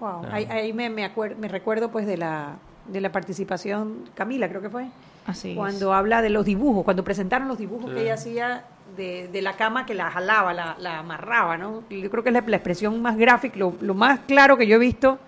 [0.00, 0.22] Wow.
[0.24, 0.28] Ah.
[0.32, 4.60] Ahí, ahí me, me, acuer- me recuerdo pues de la, de la participación, Camila creo
[4.60, 4.86] que fue,
[5.26, 5.56] Así es.
[5.56, 7.94] cuando habla de los dibujos, cuando presentaron los dibujos Sí.
[7.96, 8.64] que ella hacía
[8.96, 11.82] de, de la cama que la jalaba, la, la amarraba, ¿no?
[11.90, 14.76] Yo creo que es la, la expresión más gráfica, lo, lo más claro que yo
[14.76, 15.18] he visto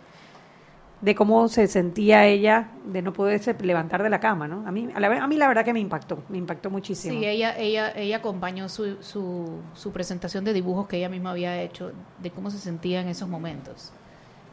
[1.00, 4.66] de cómo se sentía ella de no poderse levantar de la cama, ¿no?
[4.66, 7.18] A mí, a, la, a mí la verdad que me impactó, me impactó muchísimo.
[7.18, 11.60] Sí, ella, ella, ella acompañó su, su, su presentación de dibujos que ella misma había
[11.62, 13.92] hecho, de cómo se sentía en esos momentos.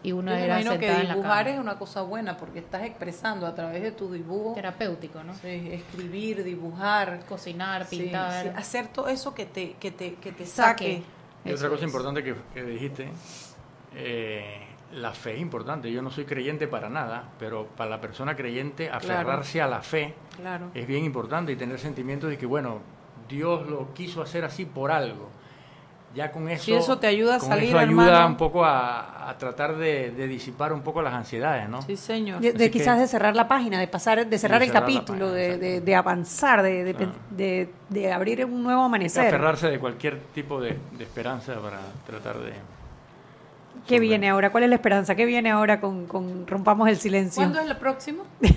[0.05, 1.55] Y uno Yo era imagino que sentada en la dibujar cama.
[1.55, 4.53] es una cosa buena porque estás expresando a través de tu dibujo.
[4.53, 5.33] Terapéutico, ¿no?
[5.35, 7.25] Sí, escribir, dibujar.
[7.27, 8.43] Cocinar, pintar.
[8.43, 10.97] sí, hacer todo eso que te, que te, que te Saque.
[10.97, 11.49] saque.
[11.49, 13.09] Y otra cosa importante que, que dijiste,
[13.95, 14.59] eh,
[14.93, 15.91] la fe es importante.
[15.91, 20.13] Yo no soy creyente para nada, pero para la persona creyente aferrarse a la fe
[20.37, 20.69] Claro.
[20.73, 22.79] es bien importante y tener sentimientos de que, bueno,
[23.29, 25.29] Dios lo quiso hacer así por algo.
[26.15, 28.27] Ya con eso, Si eso te ayuda a con salir, eso ayuda hermano.
[28.27, 31.81] un poco a, a tratar de, de disipar un poco las ansiedades, ¿no?
[31.81, 32.39] Sí, señor.
[32.39, 34.71] De, de Así que- quizás de cerrar la página, de pasar, de cerrar De el
[34.71, 37.11] cerrar capítulo, página, de, de, de avanzar, de, de, Claro.
[37.31, 39.27] de- de abrir un nuevo Hay que amanecer.
[39.27, 42.53] aferrarse de cualquier tipo de, de esperanza para tratar de...
[43.85, 44.51] ¿Qué viene ahora?
[44.51, 45.13] ¿Cuál es la esperanza?
[45.15, 47.43] ¿Qué viene ahora con, con Rompamos el Silencio?
[47.43, 48.23] ¿Cuándo es el próximo?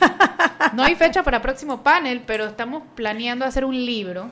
[0.75, 4.31] No hay fecha para próximo panel, pero estamos planeando hacer un libro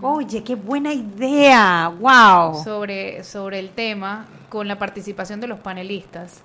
[0.00, 1.92] Oye, qué buena idea.
[2.00, 2.62] ¡Wow!
[2.62, 6.42] sobre, sobre el tema con la participación de los panelistas.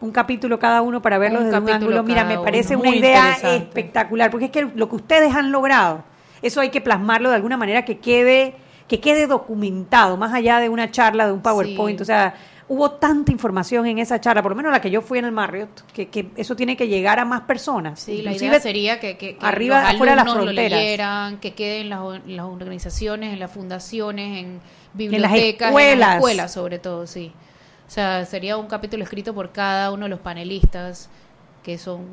[0.00, 2.02] Un capítulo cada uno para verlo Un desde un ángulo.
[2.02, 2.82] Mira, me parece uno.
[2.82, 6.02] una Muy idea espectacular, porque es que lo que ustedes han logrado,
[6.42, 8.56] eso hay que plasmarlo de alguna manera que quede
[8.88, 11.98] que quede documentado, más allá de una charla, de un PowerPoint.
[11.98, 12.02] Sí.
[12.02, 12.34] O sea,
[12.72, 15.32] hubo tanta información en esa charla, por lo menos la que yo fui en el
[15.32, 18.00] Marriott, que, que eso tiene que llegar a más personas.
[18.00, 20.80] Sí, la Inclusive idea sería que, que, que arriba, los afuera de las lo fronteras.
[20.80, 24.62] leyeran, que queden en las, en las organizaciones, en las fundaciones, en las
[24.94, 25.98] bibliotecas, en escuelas.
[25.98, 27.32] las escuelas sobre todo, sí.
[27.86, 31.10] O sea, sería un capítulo escrito por cada uno de los panelistas,
[31.62, 32.06] que son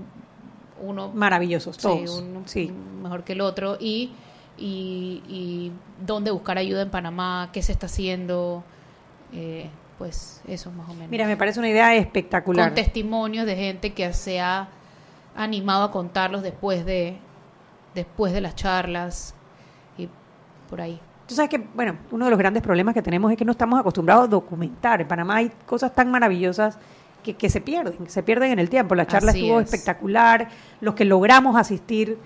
[0.81, 2.19] uno Maravillosos, sí, todos.
[2.21, 2.69] uno Sí.
[3.01, 4.11] mejor que el otro, y,
[4.57, 5.71] y, y
[6.05, 8.63] dónde buscar ayuda en Panamá, qué se está haciendo,
[9.33, 9.69] eh,
[9.99, 11.11] pues eso más o menos.
[11.11, 12.69] Mira, me parece una idea espectacular.
[12.69, 14.69] con testimonios de gente que se ha
[15.35, 17.17] animado a contarlos después de
[17.93, 19.35] después de las charlas
[19.97, 20.07] y
[20.69, 20.99] por ahí.
[21.27, 23.79] Tú sabes que, bueno, uno de los grandes problemas que tenemos es que no estamos
[23.79, 25.01] acostumbrados a documentar.
[25.01, 26.79] En Panamá hay cosas tan maravillosas
[27.21, 28.95] que, que se pierden, que se pierden en el tiempo.
[28.95, 29.65] La charla Así estuvo es.
[29.65, 30.47] espectacular,
[30.81, 32.17] los que logramos asistir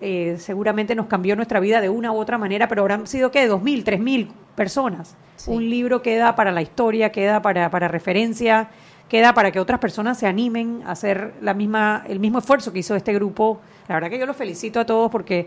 [0.00, 3.46] eh, seguramente nos cambió nuestra vida de una u otra manera, pero habrán sido, ¿qué?
[3.46, 5.16] Dos mil, tres mil personas.
[5.36, 5.50] Sí.
[5.50, 8.68] Un libro queda para la historia, queda para, para referencia,
[9.08, 12.80] queda para que otras personas se animen a hacer la misma, el mismo esfuerzo que
[12.80, 13.60] hizo este grupo.
[13.88, 15.46] La verdad que yo los felicito a todos porque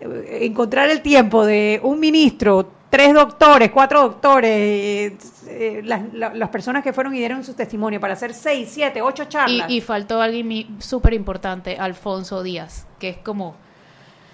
[0.00, 5.16] eh, encontrar el tiempo de un ministro, tres doctores, cuatro doctores, eh,
[5.48, 9.02] eh, las, la- las personas que fueron y dieron su testimonio para hacer seis, siete,
[9.02, 9.70] ocho Y, charlas.
[9.70, 13.56] y faltó alguien súper importante, Alfonso Díaz, que es como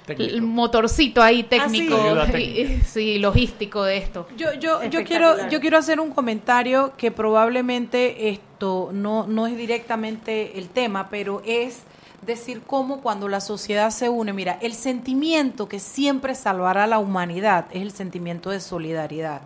[0.06, 0.34] Técnico.
[0.34, 2.02] el motorcito ahí técnico, sí.
[2.06, 2.84] Ayuda y- técnica.
[2.86, 4.26] sí, logístico de esto.
[4.36, 9.56] Yo, yo, yo quiero, yo quiero hacer un comentario que probablemente esto no, no es
[9.56, 11.82] directamente el tema, pero es
[12.26, 16.98] decir cómo cuando la sociedad se une, mira, el sentimiento que siempre salvará a la
[16.98, 19.42] humanidad es el sentimiento de solidaridad.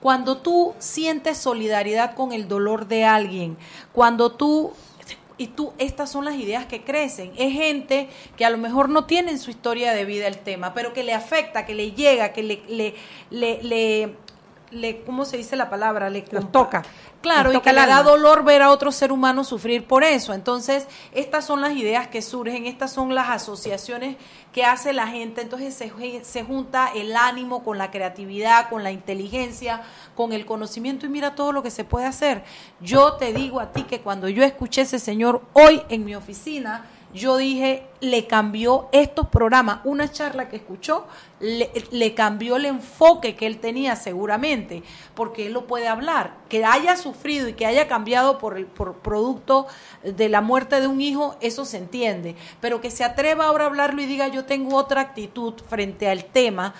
[0.00, 3.56] Cuando tú sientes solidaridad con el dolor de alguien,
[3.92, 4.72] cuando tú
[5.38, 7.32] y tú, estas son las ideas que crecen.
[7.36, 10.72] Es gente que a lo mejor no tiene en su historia de vida el tema,
[10.74, 12.94] pero que le afecta, que le llega, que le, le,
[13.30, 14.14] le, le,
[14.70, 16.08] le- ¿cómo se dice la palabra?
[16.10, 16.84] Le Los toca.
[17.22, 20.32] Claro, y que le da dolor ver a otro ser humano sufrir por eso.
[20.32, 24.16] Entonces, estas son las ideas que surgen, estas son las asociaciones
[24.52, 25.40] que hace la gente.
[25.40, 25.90] Entonces, se,
[26.24, 29.82] se junta el ánimo con la creatividad, con la inteligencia,
[30.16, 32.42] con el conocimiento y mira todo lo que se puede hacer.
[32.80, 36.86] Yo te digo a ti que cuando yo escuché ese señor hoy en mi oficina,
[37.16, 41.06] yo dije, le cambió estos programas, una charla que escuchó,
[41.40, 44.82] le, le, cambió el enfoque que él tenía seguramente,
[45.14, 48.96] porque él lo puede hablar, que haya sufrido y que haya cambiado por el por
[48.96, 49.66] producto
[50.02, 53.68] de la muerte de un hijo, eso se entiende, pero que se atreva ahora a
[53.68, 56.74] hablarlo y diga yo tengo otra actitud frente al tema,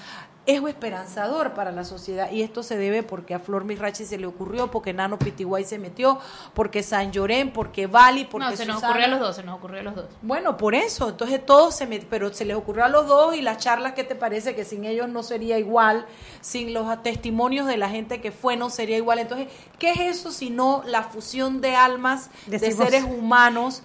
[0.46, 2.30] es esperanzador para la sociedad.
[2.30, 5.78] Y esto se debe porque a Flor Mirachi se le ocurrió, porque Nano Pitiguay se
[5.78, 6.18] metió,
[6.54, 9.56] porque San Llorén, porque Bali, porque No, se nos ocurrió a los dos, se nos
[9.56, 10.04] ocurrió a los dos.
[10.22, 12.06] Bueno, por eso, entonces todos se met...
[12.08, 14.84] pero se les ocurrió a los dos y las charlas que te parece que sin
[14.84, 16.06] ellos no sería igual,
[16.40, 19.18] sin los testimonios de la gente que fue no sería igual.
[19.18, 23.82] Entonces, ¿qué es eso sino la fusión de almas Decimos- de seres humanos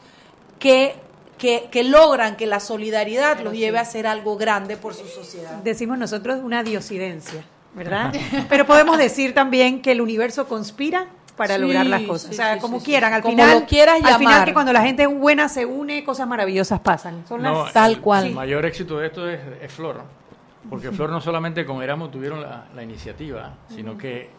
[0.59, 0.95] que
[1.41, 5.55] que, que logran que la solidaridad los lleve a hacer algo grande por su sociedad?
[5.63, 8.13] Decimos nosotros una diosidencia, ¿verdad?
[8.49, 12.27] Pero podemos decir también que el universo conspira para Sí, lograr las cosas.
[12.27, 13.15] sí, o sea, sí, como sí, quieran, sí.
[13.15, 16.27] al Como final, lo quieras al final que cuando la gente buena se une, cosas
[16.27, 17.23] maravillosas pasan.
[17.27, 18.27] Son las No, Tal cual.
[18.27, 19.99] El mayor éxito de esto es, es Flor,
[20.69, 24.29] porque Flor no solamente con Erasmus tuvieron la, la iniciativa, sino que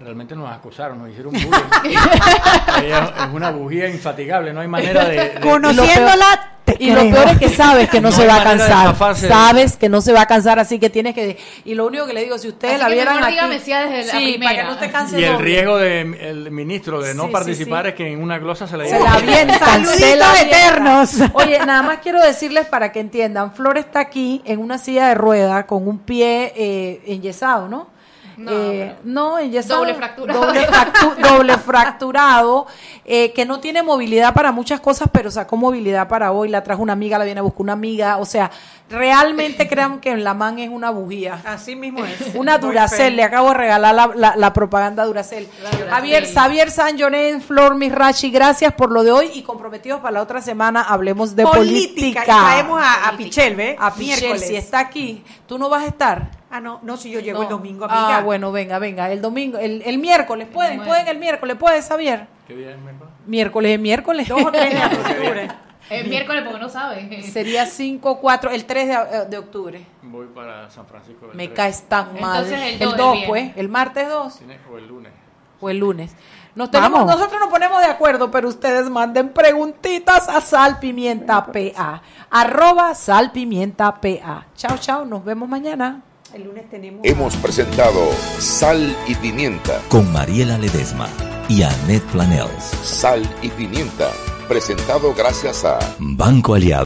[0.00, 1.50] realmente nos acosaron, nos hicieron bullying.
[2.84, 5.16] Ella es una bujía infatigable, no hay manera de...
[5.30, 7.12] de- Conociéndola, te Y lo creo.
[7.14, 8.96] peor es que sabes que no, No se va a de cansar.
[9.16, 11.36] de- Sabes que no se va a cansar, así que tienes que.
[11.66, 13.36] Y lo único que le digo, si ustedes Así la vieran aquí.
[13.36, 17.32] desde sí, para que no te canses Y el riesgo del ministro de no Sí,
[17.32, 17.88] participar sí.
[17.90, 21.10] es que en una glosa se le Se diga- la avientan, Saluditos se la eternos.
[21.34, 25.14] Oye, nada más quiero decirles para que entiendan, Flor está aquí en una silla de
[25.14, 27.92] rueda con un pie eh, enyesado, ¿no?
[28.36, 29.80] No, Eh, no, enyesado.
[29.80, 30.40] Doble fracturado.
[30.46, 32.66] Doble, fractu- doble fracturado,
[33.04, 36.48] eh, que no tiene movilidad para muchas cosas, pero sacó movilidad para hoy.
[36.48, 38.18] La trajo una amiga, la viene a buscar una amiga.
[38.18, 38.50] O sea,
[38.90, 41.40] realmente crean que en la man es una bujía.
[41.44, 42.34] Así mismo es.
[42.34, 45.48] Una Duracel, le acabo de regalar la, la- la propaganda Duracel.
[45.90, 50.22] Javier, Xavier San Llorén, Flor Misrachi, gracias por lo de hoy y comprometidos para la
[50.22, 52.22] otra semana hablemos de política.
[52.22, 52.22] política.
[52.22, 53.76] Y traemos a, a Pichel, ¿ve?
[53.78, 54.48] A Pichel, Miércoles.
[54.48, 56.30] si está aquí, ¿tú no vas a estar?
[56.56, 57.42] Ah, no, no, si yo llego No.
[57.42, 58.18] el domingo, amiga.
[58.18, 60.84] Ah, bueno, venga, venga, el domingo, el, el miércoles, ¿pueden?
[60.84, 61.56] ¿Pueden el miércoles?
[61.58, 62.28] ¿Puedes, Xavier?
[62.46, 63.12] ¿Qué día es miércoles?
[63.26, 64.28] Miércoles es miércoles.
[64.28, 65.48] Dos o tres de octubre.
[65.90, 67.22] El miércoles porque no sabe.
[67.24, 69.84] Sería 5, 4, el 3 de, de octubre.
[70.02, 71.26] Voy para San Francisco.
[71.26, 71.56] del Me Tres.
[71.56, 72.44] caes tan mal.
[72.44, 75.12] Entonces, el el dos, 2, el pues, el martes 2 Tiene- O el lunes.
[75.60, 76.14] o el lunes.
[76.54, 77.16] Nos tenemos, Vamos.
[77.16, 82.00] nosotros nos ponemos de acuerdo, pero ustedes manden preguntitas a Sal Pimienta PA.
[82.30, 84.46] Arroba Sal Pimienta PA.
[84.54, 85.04] Chao, chao.
[85.04, 86.00] Nos vemos mañana.
[86.34, 87.00] El lunes tenemos.
[87.04, 88.00] Hemos presentado
[88.40, 89.80] Sal y Pimienta.
[89.88, 91.08] con Mariela Ledesma
[91.48, 92.64] y Annette Planels.
[92.82, 94.10] Sal y Pimienta.
[94.48, 96.82] Presentado gracias a Banco Aliado.